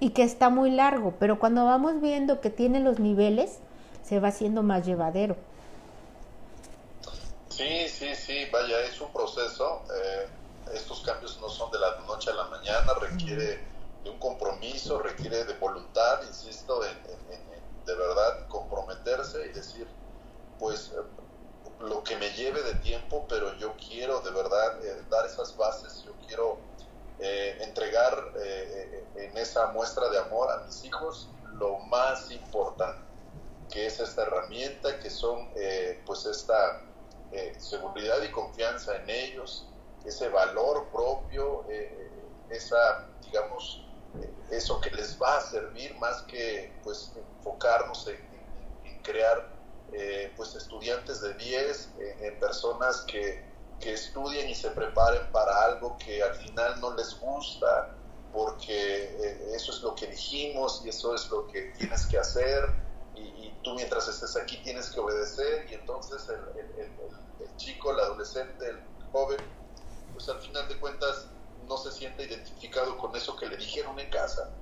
[0.00, 3.58] y que está muy largo, pero cuando vamos viendo que tiene los niveles,
[4.04, 5.36] se va haciendo más llevadero.
[7.48, 9.82] Sí, sí, sí, vaya, es un proceso.
[9.94, 10.28] Eh,
[10.74, 13.60] estos cambios no son de la noche a la mañana, requiere
[14.04, 16.96] de un compromiso, requiere de voluntad, insisto, en,
[17.86, 19.86] de verdad comprometerse y decir,
[20.58, 20.92] pues
[21.80, 26.02] lo que me lleve de tiempo, pero yo quiero de verdad eh, dar esas bases,
[26.04, 26.58] yo quiero
[27.18, 33.00] eh, entregar eh, en esa muestra de amor a mis hijos lo más importante,
[33.70, 35.48] que es esta herramienta, que son
[36.04, 36.82] pues esta
[37.58, 39.66] seguridad y confianza en ellos,
[40.04, 41.64] ese valor propio,
[42.50, 43.82] esa, digamos,
[44.50, 49.56] eso que les va a servir más que pues enfocarnos en crear
[49.92, 53.45] eh, pues estudiantes de 10, eh, en personas que,
[53.80, 57.94] que, estudien y se preparen para algo que al final no les gusta,
[58.32, 62.74] porque eh, eso es lo que dijimos y eso es lo que tienes que hacer
[63.14, 68.80] y, tú mientras estés aquí tienes que obedecer y entonces el, chico, el adolescente, el
[69.10, 69.38] joven,
[70.12, 71.26] pues al final de cuentas
[71.66, 74.52] no se siente identificado con eso que le dijeron en casa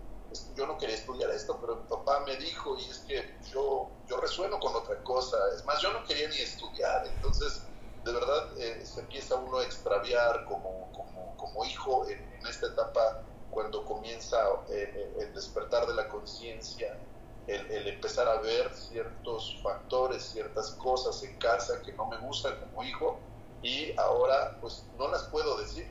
[0.57, 4.17] yo no quería estudiar esto, pero mi papá me dijo y es que yo, yo
[4.19, 5.37] resueno con otra cosa.
[5.55, 7.07] Es más, yo no quería ni estudiar.
[7.07, 7.63] Entonces,
[8.05, 10.91] de verdad, eh, se empieza uno a extraviar como,
[11.37, 14.37] como, hijo en, esta etapa cuando comienza
[14.69, 16.99] eh, eh, el despertar de la conciencia,
[17.47, 22.55] el, el, empezar a ver ciertos factores, ciertas cosas en casa que no me gustan
[22.61, 23.19] como hijo
[23.63, 25.91] y ahora pues no las puedo decir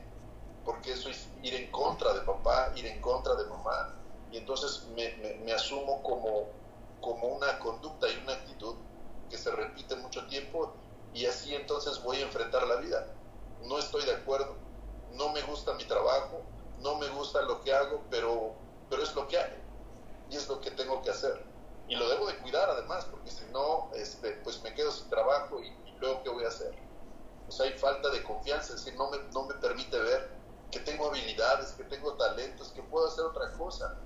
[0.64, 3.94] porque eso es ir en contra de papá, ir en contra de mamá
[4.30, 6.48] y entonces me, me, asumo como,
[7.00, 8.76] como una conducta y una actitud
[9.30, 10.74] que se repite mucho tiempo
[11.14, 13.06] y así entonces voy a enfrentar la vida.
[13.62, 14.56] No estoy de acuerdo,
[15.12, 16.42] no me gusta mi trabajo,
[16.80, 18.54] no me gusta lo que hago, pero,
[18.90, 19.62] pero es lo que hay
[20.28, 21.44] y es lo que tengo que hacer.
[21.88, 25.60] Y lo debo de cuidar además, porque si no, este, pues me quedo sin trabajo
[25.62, 26.74] y, luego qué voy a hacer.
[27.48, 30.34] O sea, hay falta de confianza, es decir, no me, no me permite ver
[30.72, 33.96] que tengo habilidades, que tengo talentos, que puedo hacer otra cosa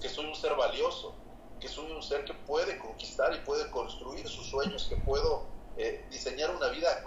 [0.00, 1.12] que soy un ser valioso,
[1.58, 6.04] que soy un ser que puede conquistar y puede construir sus sueños, que puedo eh,
[6.10, 7.02] diseñar una vida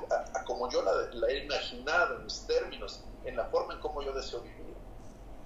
[0.46, 4.42] como yo la, he imaginado, en mis términos, en la forma en cómo yo deseo
[4.42, 4.76] vivir.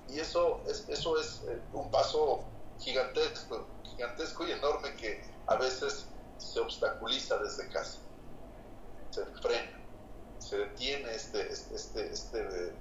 [0.07, 2.43] Y eso es, eso es eh, un paso
[2.79, 6.05] gigantesco, gigantesco y enorme que a veces
[6.37, 7.97] se obstaculiza desde casa,
[9.09, 9.79] se frena,
[10.39, 12.73] se detiene este, este, este, este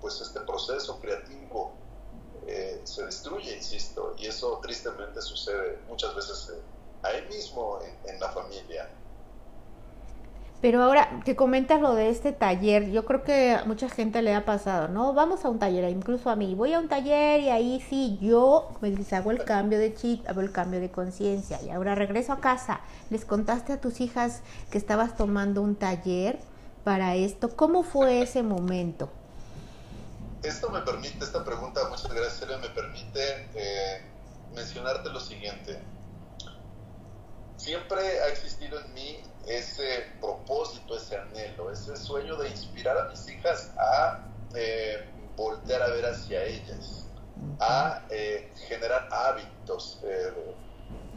[0.00, 1.72] pues este proceso creativo
[2.46, 6.60] eh, se destruye, insisto, y eso tristemente sucede muchas veces eh,
[7.02, 8.88] ahí mismo en, la familia.
[10.66, 14.34] Pero ahora que comentas lo de este taller, yo creo que a mucha gente le
[14.34, 15.12] ha pasado, ¿no?
[15.12, 18.68] Vamos a un taller, incluso a mí, voy a un taller y ahí sí, yo
[18.80, 22.40] me hago el cambio de chip, hago el cambio de conciencia y ahora regreso a
[22.40, 22.80] casa.
[23.10, 26.40] Les contaste a tus hijas que estabas tomando un taller
[26.82, 27.54] para esto.
[27.54, 29.08] ¿Cómo fue ese momento?
[30.42, 34.02] esto me permite, esta pregunta, muchas gracias, me permite eh,
[34.52, 35.80] mencionarte lo siguiente.
[37.56, 43.28] Siempre ha existido en mí ese propósito, ese anhelo, ese sueño de inspirar a mis
[43.28, 47.06] hijas a eh, voltear a ver hacia ellas,
[47.60, 50.00] a eh, generar hábitos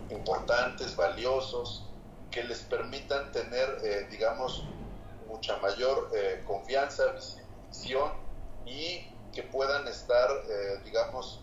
[0.09, 1.85] importantes, valiosos,
[2.31, 4.63] que les permitan tener, digamos,
[5.27, 6.11] mucha mayor
[6.45, 7.03] confianza,
[7.69, 8.11] visión
[8.65, 11.41] y que puedan estar, eh, digamos,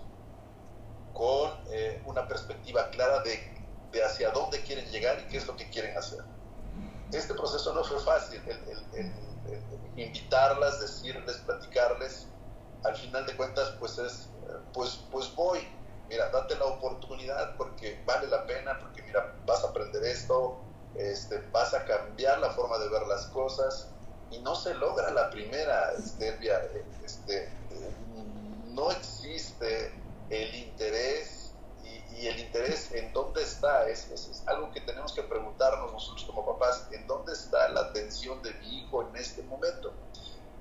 [1.12, 5.68] con eh, una perspectiva clara de, hacia dónde quieren llegar y qué es lo que
[5.70, 6.20] quieren hacer.
[7.12, 9.12] Este proceso no fue fácil, el,
[9.96, 12.26] invitarlas, decirles, platicarles,
[12.84, 14.28] al final de cuentas, pues es,
[14.72, 15.60] pues, pues voy,
[16.08, 20.58] mira, date la oportunidad porque vale la pena, porque mira, vas a aprender esto,
[20.94, 23.88] este, vas a cambiar la forma de ver las cosas
[24.30, 26.60] y no se logra la primera, Estelvia,
[27.04, 27.50] este,
[28.66, 29.92] no existe
[30.30, 35.92] el interés y, el interés en dónde está, es, es, algo que tenemos que preguntarnos
[35.92, 39.92] nosotros como papás, en dónde está la atención de mi hijo en este momento.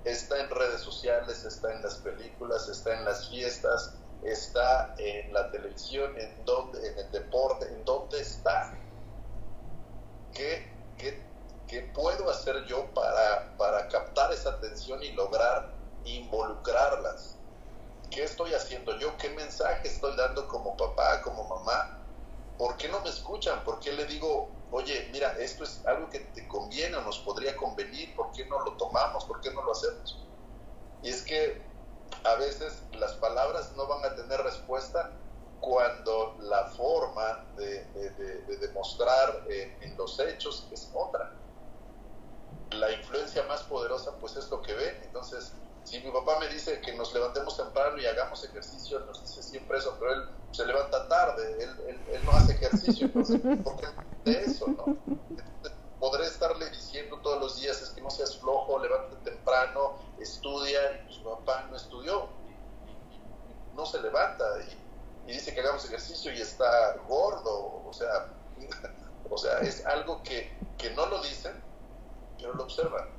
[0.03, 3.93] Está en redes sociales, está en las películas, está en las fiestas,
[4.23, 8.73] está en la televisión, en, dónde, en el deporte, en dónde está.
[10.33, 11.21] ¿Qué, qué,
[11.67, 15.71] qué puedo hacer yo para, para captar esa atención y lograr
[16.05, 17.35] involucrarlas?
[18.11, 19.17] ¿Qué estoy haciendo yo?
[19.17, 21.97] ¿Qué mensaje estoy dando como papá, como mamá?
[22.57, 23.63] ¿Por qué no me escuchan?
[23.63, 27.55] ¿Por qué le digo, oye, mira, esto es algo que te conviene o nos podría
[27.55, 28.13] convenir?
[28.13, 29.23] ¿Por qué no lo tomamos?
[29.23, 30.21] ¿Por qué no lo hacemos?
[31.01, 31.61] Y es que
[32.25, 35.11] a veces las palabras no van a tener respuesta
[35.61, 37.85] cuando la forma de,
[38.59, 41.33] demostrar eh, en los hechos es otra.
[42.71, 45.03] La influencia más poderosa pues es lo que ven.
[45.03, 45.53] Entonces,
[45.85, 49.77] si mi papá me dice que nos levantemos temprano y hagamos ejercicio, nos dice siempre
[49.77, 53.87] eso, pero él se levanta tarde, él, no hace ejercicio, entonces, ¿por qué
[54.25, 54.97] de eso, no?
[55.99, 61.05] podré estarle diciendo todos los días, es que no seas flojo, levántate temprano, estudia, y
[61.05, 62.29] pues mi papá no estudió,
[63.75, 68.33] no se levanta, y, y, dice que hagamos ejercicio y está gordo, o sea,
[69.29, 71.53] o sea, es algo que, que no lo dicen,
[72.37, 73.14] pero lo observan.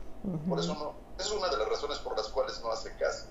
[0.48, 3.26] Por eso no, es una de las razones por las cuales no hace caso.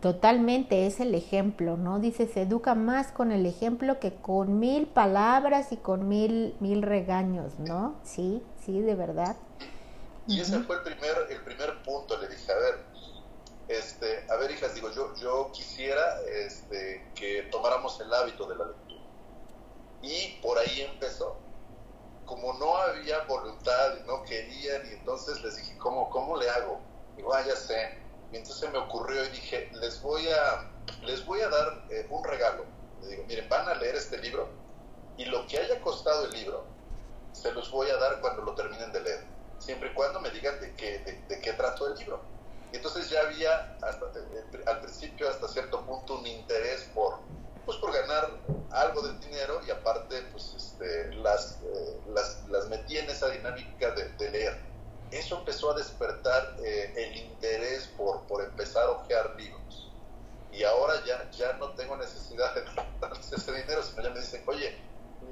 [0.00, 2.00] Totalmente, es el ejemplo, ¿no?
[2.00, 6.82] Dice, se educa más con el ejemplo que con mil palabras y con mil, mil
[6.82, 7.94] regaños, ¿no?
[8.02, 9.36] Sí, sí, de verdad.
[10.26, 12.84] Y ese fue el primer, el primer punto, le dije, a ver,
[13.68, 18.66] este, a ver, hijas, digo, yo, yo quisiera este, que tomáramos el hábito de la
[18.66, 19.02] lectura.
[20.02, 21.36] Y por ahí empezó
[22.26, 26.80] como no había voluntad y no querían, y entonces les dije, ¿cómo, cómo le hago?
[27.16, 27.98] Y bueno, ah, ya sé.
[28.32, 30.70] Y entonces me ocurrió y dije, les voy a,
[31.02, 32.64] les voy a dar eh, un regalo.
[33.02, 34.48] Le digo, miren, van a leer este libro
[35.16, 36.64] y lo que haya costado el libro,
[37.32, 39.24] se los voy a dar cuando lo terminen de leer,
[39.58, 42.20] siempre y cuando me digan de qué, de, de qué trató el libro.
[42.72, 47.18] Y entonces ya había, hasta, eh, al principio, hasta cierto punto, un interés por,
[47.64, 48.30] pues por ganar
[48.70, 53.90] algo de dinero y aparte pues este, las, eh, las, las, metí en esa dinámica
[53.92, 54.58] de, leer.
[55.10, 59.90] Eso empezó a despertar eh, el interés por, por empezar a ojear libros.
[60.52, 62.62] Y ahora ya, ya no tengo necesidad de
[63.00, 64.76] darles ese dinero, sino ya me dicen, oye,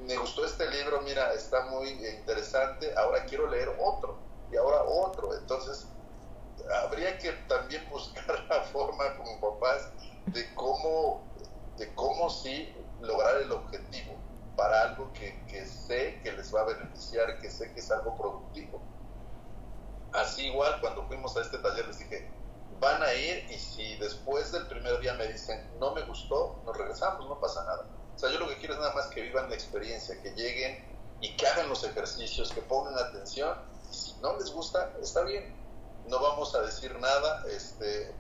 [0.06, 4.18] me gustó este libro, mira, está muy interesante, ahora quiero leer otro
[4.50, 5.34] y ahora otro.
[5.34, 5.86] Entonces,
[6.82, 9.90] habría que también buscar la forma como papás
[10.26, 11.22] de cómo,
[11.80, 14.14] de cómo sí lograr el objetivo
[14.54, 18.14] para algo que, que sé que les va a beneficiar, que sé que es algo
[18.18, 18.82] productivo.
[20.12, 22.30] Así igual, cuando fuimos a este taller les dije,
[22.80, 26.76] van a ir y si después del primer día me dicen, no me gustó, nos
[26.76, 27.86] regresamos, no pasa nada.
[28.14, 30.84] O sea, yo lo que quiero es nada más que vivan la experiencia, que lleguen
[31.22, 33.56] y que hagan los ejercicios, que pongan atención
[33.90, 35.56] y si no les gusta, está bien,
[36.08, 37.42] no vamos a decir nada.
[37.48, 38.14] Este,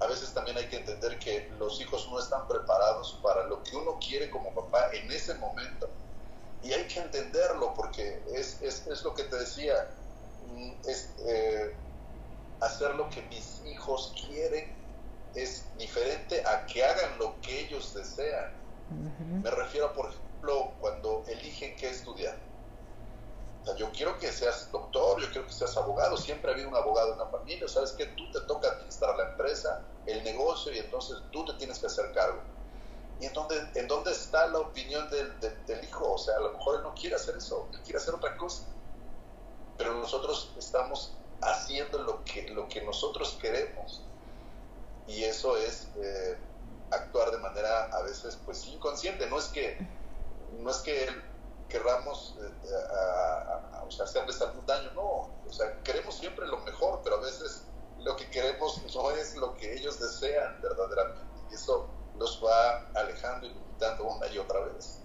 [0.00, 3.76] a veces también hay que entender que los hijos no están preparados para lo que
[3.76, 5.88] uno quiere como papá en ese momento.
[6.62, 9.74] Y hay que entenderlo porque es, es, es lo que te decía,
[10.46, 11.76] mm, es, eh,
[12.60, 14.76] hacer lo que mis hijos quieren
[15.34, 18.56] es diferente a que hagan lo que ellos desean.
[19.42, 22.47] Me refiero, por ejemplo, cuando eligen qué estudiar
[23.76, 27.12] yo quiero que seas doctor, yo quiero que seas abogado, siempre ha habido un abogado
[27.12, 31.18] en la familia, sabes que tú te toca administrar la empresa, el negocio y entonces
[31.32, 32.40] tú te tienes que hacer cargo.
[33.20, 36.12] ¿Y en dónde, en dónde está la opinión del, del, hijo?
[36.12, 38.62] O sea, a lo mejor él no quiere hacer eso, él quiere hacer otra cosa.
[39.76, 44.02] Pero nosotros estamos haciendo lo que, lo que nosotros queremos.
[45.08, 46.36] Y eso es eh,
[46.90, 49.28] actuar de manera a veces pues inconsciente.
[49.28, 49.78] No es que,
[50.60, 51.22] no es que él
[51.68, 57.64] querramos eh, hacerles algún daño, no, o sea, queremos siempre lo mejor, pero a veces
[57.98, 61.88] lo que queremos no es lo que ellos desean verdaderamente, y eso
[62.18, 65.02] los va alejando y limitando una y otra vez.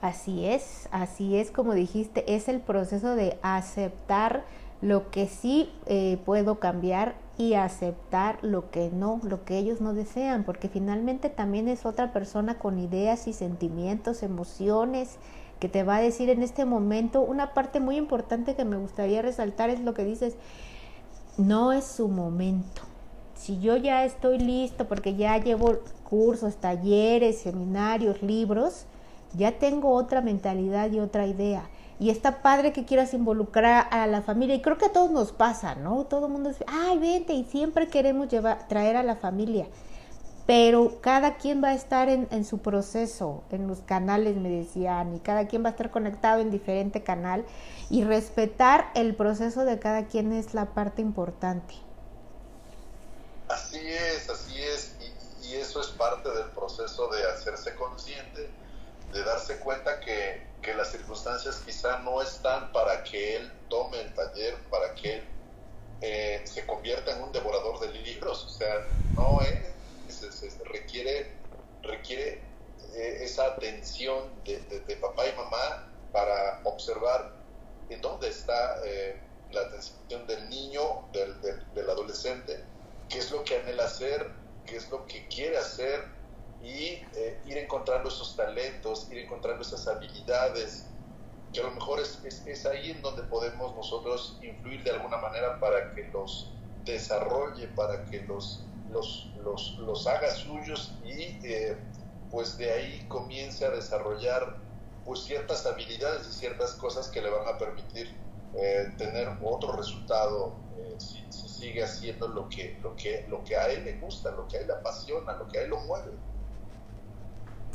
[0.00, 4.44] Así es, así es como dijiste, es el proceso de aceptar
[4.84, 9.94] lo que sí eh, puedo cambiar y aceptar lo que no, lo que ellos no
[9.94, 15.16] desean, porque finalmente también es otra persona con ideas y sentimientos, emociones,
[15.58, 19.22] que te va a decir en este momento una parte muy importante que me gustaría
[19.22, 20.36] resaltar es lo que dices,
[21.38, 22.82] no es su momento.
[23.34, 28.84] Si yo ya estoy listo porque ya llevo cursos, talleres, seminarios, libros,
[29.32, 34.22] ya tengo otra mentalidad y otra idea y está padre que quieras involucrar a la
[34.22, 36.04] familia y creo que a todos nos pasa, ¿no?
[36.04, 39.68] Todo el mundo dice, ay, vente y siempre queremos llevar, traer a la familia,
[40.46, 45.14] pero cada quien va a estar en, en su proceso, en los canales me decían,
[45.14, 47.44] y cada quien va a estar conectado en diferente canal
[47.90, 51.74] y respetar el proceso de cada quien es la parte importante.
[53.48, 58.50] Así es, así es, y, y eso es parte del proceso de hacerse consciente,
[59.14, 64.14] de darse cuenta que que las circunstancias quizá no están para que él tome el
[64.14, 65.24] taller, para que él
[66.00, 71.32] eh, se convierta en un devorador de libros, o sea, no es, se, requiere,
[71.82, 72.40] requiere
[72.94, 77.32] eh, esa atención de, papá y mamá para observar
[77.90, 79.20] en dónde está eh,
[79.52, 81.40] la atención del niño, del,
[81.74, 82.64] del adolescente,
[83.10, 84.30] qué es lo que anhela hacer,
[84.64, 86.04] qué es lo que quiere hacer,
[86.64, 90.86] y eh, ir encontrando esos talentos, ir encontrando esas habilidades,
[91.52, 95.60] que a lo mejor es, es, ahí en donde podemos nosotros influir de alguna manera
[95.60, 96.50] para que los
[96.84, 101.76] desarrolle, para que los, los, los, los haga suyos y eh,
[102.30, 104.56] pues de ahí comience a desarrollar
[105.04, 108.16] pues ciertas habilidades y ciertas cosas que le van a permitir
[108.56, 110.56] eh, tener otro resultado
[110.98, 114.46] si, si, sigue haciendo lo que, lo, que, lo que a él le gusta, lo
[114.48, 116.12] que a él le apasiona, lo que a él lo mueve.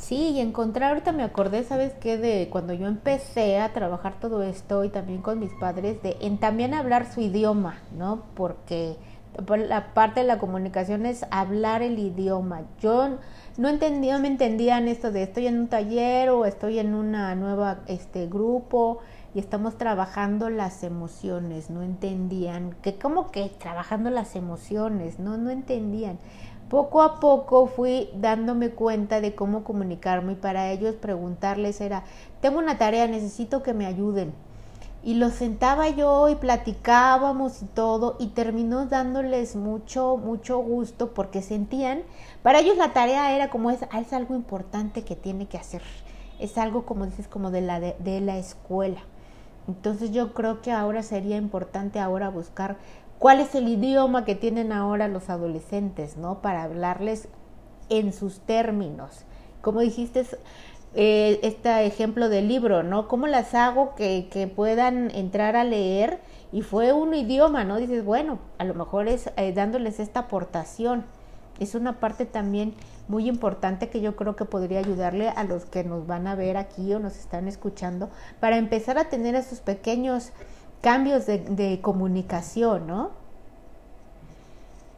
[0.00, 2.16] Sí, y encontrar, ahorita me acordé, ¿sabes qué?
[2.16, 6.72] De cuando yo empecé a trabajar todo esto y también con mis padres, de también
[6.72, 8.22] hablar su idioma, ¿no?
[8.34, 8.96] Porque
[9.68, 12.62] la parte de la comunicación es hablar el idioma.
[12.80, 13.18] Yo
[13.58, 17.80] no entendía, me entendían esto de estoy en un taller o estoy en una nueva
[17.86, 19.00] este grupo
[19.34, 25.50] y estamos trabajando las emociones, no entendían que como que trabajando las emociones, no no
[25.50, 26.18] entendían
[26.70, 32.04] poco a poco fui dándome cuenta de cómo comunicarme y para ellos preguntarles era,
[32.40, 34.32] tengo una tarea, necesito que me ayuden.
[35.02, 41.42] Y los sentaba yo y platicábamos y todo y terminó dándoles mucho, mucho gusto porque
[41.42, 42.02] sentían,
[42.42, 45.82] para ellos la tarea era como es, es algo importante que tiene que hacer,
[46.38, 49.00] es algo como dices, como de la, de la escuela.
[49.66, 52.76] Entonces yo creo que ahora sería importante ahora buscar
[53.20, 56.40] cuál es el idioma que tienen ahora los adolescentes, ¿no?
[56.40, 57.28] Para hablarles
[57.90, 59.24] en sus términos.
[59.60, 60.24] Como dijiste,
[60.94, 63.08] eh, este ejemplo del libro, ¿no?
[63.08, 66.18] ¿Cómo las hago que, que, puedan entrar a leer?
[66.50, 67.76] Y fue un idioma, ¿no?
[67.76, 71.04] Dices, bueno, a lo mejor es eh, dándoles esta aportación.
[71.60, 72.74] Es una parte también
[73.06, 76.56] muy importante que yo creo que podría ayudarle a los que nos van a ver
[76.56, 78.08] aquí o nos están escuchando
[78.40, 80.32] para empezar a tener esos pequeños
[80.80, 83.12] cambios de, comunicación, ¿no?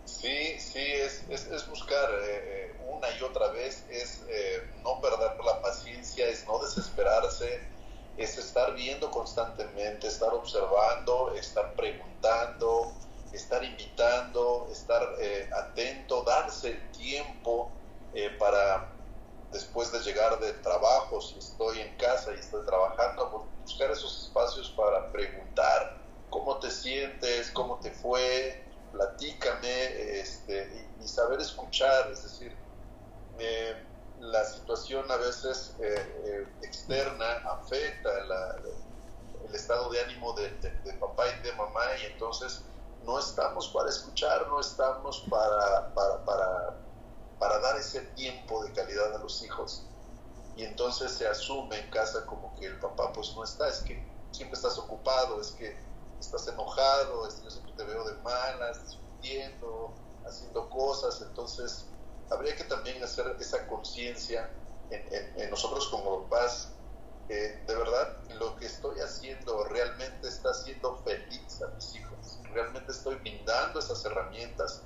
[0.05, 5.33] Sí, sí, es, es, es buscar eh, una y otra vez, es eh, no perder
[5.45, 7.61] la paciencia, es no desesperarse,
[8.17, 12.93] es estar viendo constantemente, estar observando, estar preguntando,
[13.33, 17.71] estar invitando, estar eh, atento, darse el tiempo
[18.39, 18.93] para
[19.53, 24.71] después de llegar de trabajo, si estoy en casa y estoy trabajando, buscar esos espacios
[24.71, 25.99] para preguntar
[26.31, 32.57] cómo te sientes, cómo te fue, platícame este, y, saber escuchar, es decir,
[34.21, 35.95] la situación a veces eh,
[36.25, 38.09] eh, externa afecta
[39.49, 40.49] el estado de ánimo de,
[41.01, 42.63] papá y de mamá y entonces
[43.05, 46.75] no estamos para escuchar, no estamos para, para, para,
[47.41, 49.87] para dar ese tiempo de calidad a los hijos
[50.57, 54.05] y entonces se asume en casa como que el papá pues no está, es que
[54.31, 55.77] siempre estás ocupado, es que
[56.19, 59.95] estás enojado, es que yo siempre te veo de malas, discutiendo,
[60.25, 61.87] haciendo cosas, entonces
[62.31, 64.51] habría que también hacer esa conciencia
[64.91, 66.75] en, nosotros como papás,
[67.29, 73.15] de verdad lo que estoy haciendo realmente está haciendo feliz a mis hijos, realmente estoy
[73.17, 74.83] brindando esas herramientas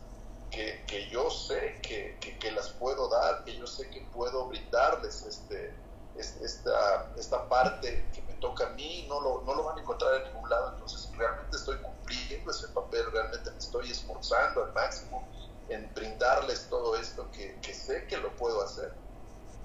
[0.87, 5.75] que, yo sé que, que, las puedo dar, que yo sé que puedo brindarles este,
[6.17, 10.15] esta, esta parte que me toca a mí, no lo, no lo van a encontrar
[10.15, 15.27] en ningún lado, entonces realmente estoy cumpliendo ese papel, realmente me estoy esforzando al máximo
[15.69, 18.93] en brindarles todo esto que, que sé que lo puedo hacer,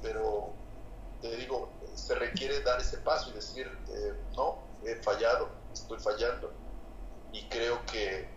[0.01, 0.53] pero
[1.21, 6.51] te digo, se requiere dar ese paso y decir, eh, no, he fallado, estoy fallando.
[7.31, 8.27] Y creo que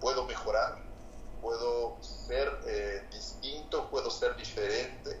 [0.00, 0.81] puedo mejorar,
[1.42, 5.18] puedo ser eh, distinto, puedo ser diferente,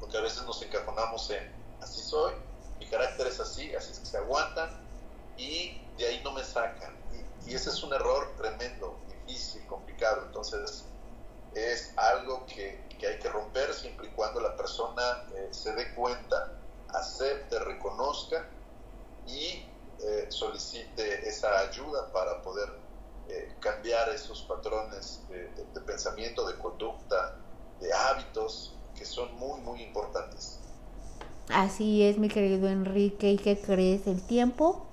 [0.00, 2.34] porque a veces nos encajonamos en así soy,
[2.80, 4.68] mi carácter es así, así es que se aguantan
[5.36, 6.96] y de ahí no me sacan.
[7.46, 10.24] Y, ese es un error tremendo, difícil, complicado.
[10.26, 10.84] Entonces
[11.54, 16.52] es algo que, hay que romper siempre y cuando la persona eh, se dé cuenta,
[16.88, 18.44] acepte, reconozca
[19.26, 19.64] y
[20.00, 22.70] eh, solicite esa ayuda para poder
[23.28, 27.36] eh, cambiar esos patrones de, pensamiento, de conducta,
[27.80, 30.60] de hábitos que son muy, muy importantes.
[31.48, 33.32] Así es, mi querido Enrique.
[33.32, 34.06] ¿Y qué crees?
[34.06, 34.87] El tiempo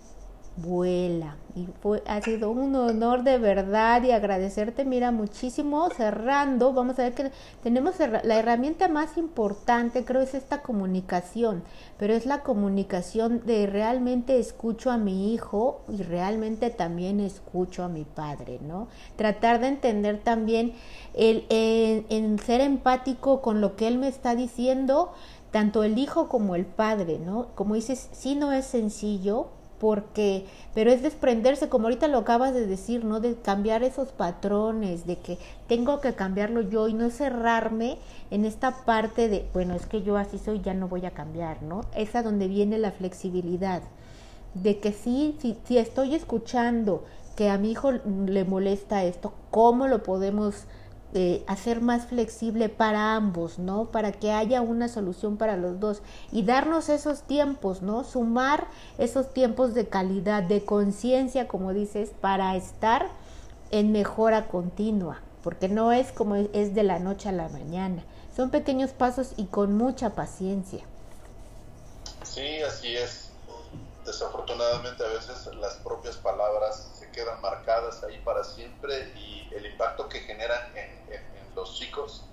[0.57, 1.37] vuela.
[1.55, 5.89] Y fue, ha sido un honor de verdad y agradecerte, mira, muchísimo.
[5.89, 7.31] Cerrando, vamos a ver que
[7.63, 11.63] tenemos la herramienta más importante, creo, es esta comunicación,
[11.97, 17.89] pero es la comunicación de realmente escucho a mi hijo y realmente también escucho a
[17.89, 18.87] mi padre, ¿no?
[19.15, 20.73] Tratar de entender también
[21.13, 25.13] el, en ser empático con lo que él me está diciendo,
[25.51, 27.47] tanto el hijo como el padre, ¿no?
[27.55, 32.65] Como dices, sí no es sencillo, porque, pero es desprenderse, como ahorita lo acabas de
[32.65, 33.19] decir, ¿no?
[33.19, 37.97] De cambiar esos patrones, de que tengo que cambiarlo yo y no cerrarme
[38.31, 41.61] en esta parte de, bueno, es que yo así soy, ya no voy a cambiar,
[41.63, 41.81] ¿no?
[41.95, 43.81] Es donde viene la flexibilidad,
[44.53, 47.03] de que sí, si, si estoy escuchando
[47.35, 50.63] que a mi hijo le molesta esto, ¿cómo lo podemos
[51.47, 53.85] hacer más flexible para ambos, ¿no?
[53.85, 56.01] Para que haya una solución para los dos
[56.31, 58.03] y darnos esos tiempos, ¿no?
[58.03, 63.09] Sumar esos tiempos de calidad, de conciencia, como dices, para estar
[63.71, 68.03] en mejora continua, porque no es como es de la noche a la mañana,
[68.35, 70.83] son pequeños pasos y con mucha paciencia.
[72.23, 73.29] Sí, así es.
[74.05, 80.19] Desafortunadamente a veces las propias palabras quedan marcadas ahí para siempre y el impacto que
[80.19, 82.25] generan en los chicos,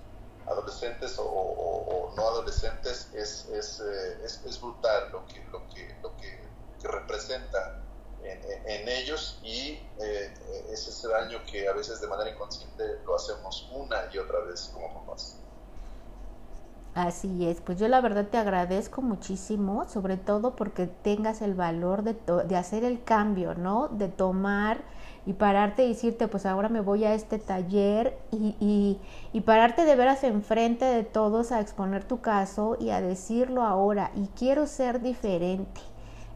[0.47, 6.17] adolescentes o, no adolescentes, es, es, eh, es, es, brutal lo que, lo que, lo
[6.17, 6.43] que,
[6.83, 7.81] representa
[8.25, 10.35] en, ellos y eh,
[10.69, 14.69] es ese daño que a veces de manera inconsciente lo hacemos una y otra vez
[14.75, 15.42] como papás.
[16.95, 22.03] Así es, pues yo la verdad te agradezco muchísimo, sobre todo porque tengas el valor
[22.03, 22.15] de,
[22.47, 23.89] de hacer el cambio, ¿no?
[23.89, 24.83] De tomar
[25.25, 29.01] y pararte y decirte, pues ahora me voy a este taller y, y,
[29.33, 34.11] y, pararte de veras enfrente de todos a exponer tu caso y a decirlo ahora
[34.15, 35.81] y quiero ser diferente.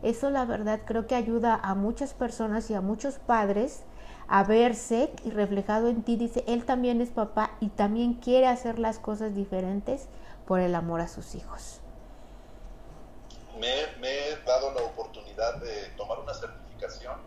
[0.02, 3.82] Eso la verdad creo que ayuda a muchas personas y a muchos padres
[4.28, 8.78] a verse y reflejado en ti, dice, él también es papá y también quiere hacer
[8.78, 10.08] las cosas diferentes
[10.46, 11.80] por el amor a sus hijos.
[13.58, 17.20] Me, he dado la oportunidad de tomar una certificación.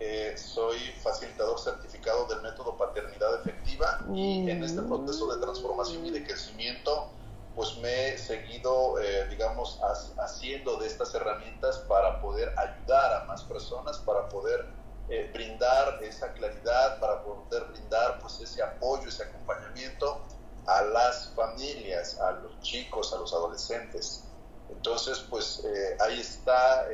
[0.00, 6.10] Eh, soy facilitador certificado del método paternidad efectiva y en este proceso de transformación y
[6.10, 7.12] de crecimiento
[7.54, 9.78] pues me he seguido, eh, digamos,
[10.18, 14.66] haciendo de estas herramientas para poder ayudar a más personas, para poder
[15.10, 20.22] eh, brindar esa claridad, para poder brindar pues ese apoyo, ese acompañamiento
[20.66, 24.24] a las familias, a los chicos, a los adolescentes.
[24.70, 26.86] Entonces, pues eh, ahí está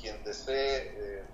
[0.00, 1.26] quien desee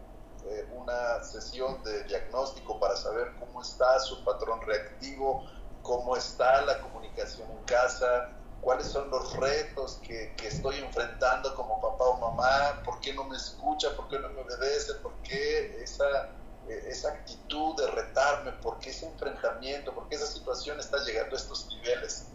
[0.72, 5.44] una sesión de diagnóstico para saber cómo está su patrón reactivo,
[5.82, 12.04] cómo está la comunicación en casa, cuáles son los retos que, estoy enfrentando como papá
[12.04, 16.04] o mamá, por qué no me escucha, por qué no me obedece, por qué esa,
[16.04, 16.28] eh,
[16.68, 21.38] esa actitud de retarme, por qué ese enfrentamiento, por qué esa situación está llegando a
[21.38, 22.26] estos niveles.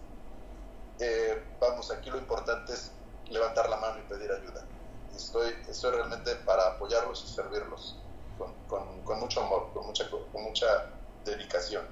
[0.99, 2.91] Eh, vamos, aquí lo importante es
[3.29, 4.65] levantar la mano y pedir ayuda.
[5.15, 7.97] Estoy, estoy realmente para apoyarlos y servirlos
[8.67, 10.65] con, con, mucho amor, con mucha, con mucha
[11.25, 11.85] dedicación.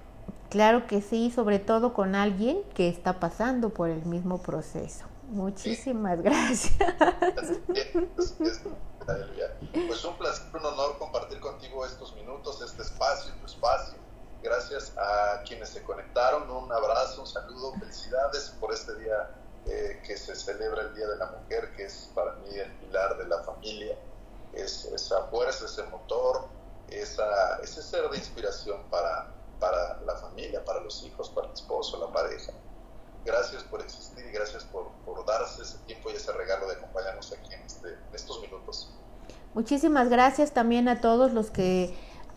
[0.49, 5.05] Claro que sí, sobre todo con alguien que está pasando por el mismo proceso.
[5.29, 6.73] Muchísimas gracias.
[9.87, 13.97] Pues un placer, un honor compartir contigo estos minutos, este espacio, tu espacio.
[14.41, 16.49] Gracias a quienes se conectaron.
[16.49, 19.29] Un abrazo, un saludo, felicidades por este día
[19.65, 23.17] eh, que se celebra el Día de la Mujer, que es para mí el pilar
[23.17, 23.97] de la familia.
[24.53, 26.47] Es esa fuerza, ese motor,
[26.87, 29.27] esa, ese ser de inspiración para,
[29.59, 32.53] para la familia, para los hijos, para el esposo, la pareja.
[33.25, 34.89] Gracias por existir y gracias por,
[35.25, 38.91] darse ese tiempo y ese regalo de acompañarnos aquí en, este, en estos minutos.
[39.53, 41.95] Muchísimas gracias también a todos los que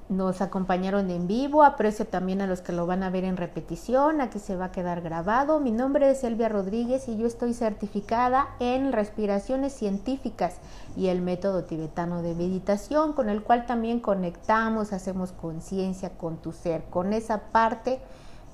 [0.08, 1.62] nos acompañaron en vivo.
[1.62, 4.20] Aprecio también a los que lo van a ver en repetición.
[4.20, 5.60] Aquí se va a quedar grabado.
[5.60, 10.56] Mi nombre es Elvia Rodríguez y yo estoy certificada en respiraciones científicas
[10.96, 16.52] y el método tibetano de meditación, con el cual también conectamos, hacemos conciencia con tu
[16.52, 18.00] ser, con esa parte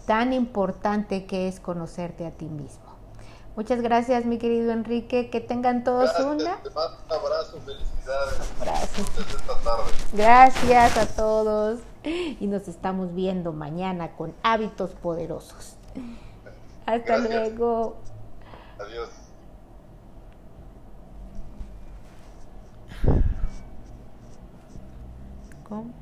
[0.09, 2.89] tan importante que es conocerte a ti mismo.
[3.57, 5.29] Muchas gracias, mi querido Enrique.
[5.29, 6.63] Que tengan todos una.
[6.63, 8.55] Te mando un abrazo, felicidades.
[8.59, 9.07] Gracias.
[10.15, 11.81] Gracias a todos.
[12.05, 15.77] Y nos estamos viendo mañana con hábitos poderosos.
[16.87, 17.97] Hasta luego.
[18.79, 19.11] Adiós.
[25.69, 25.98] ¿Cómo?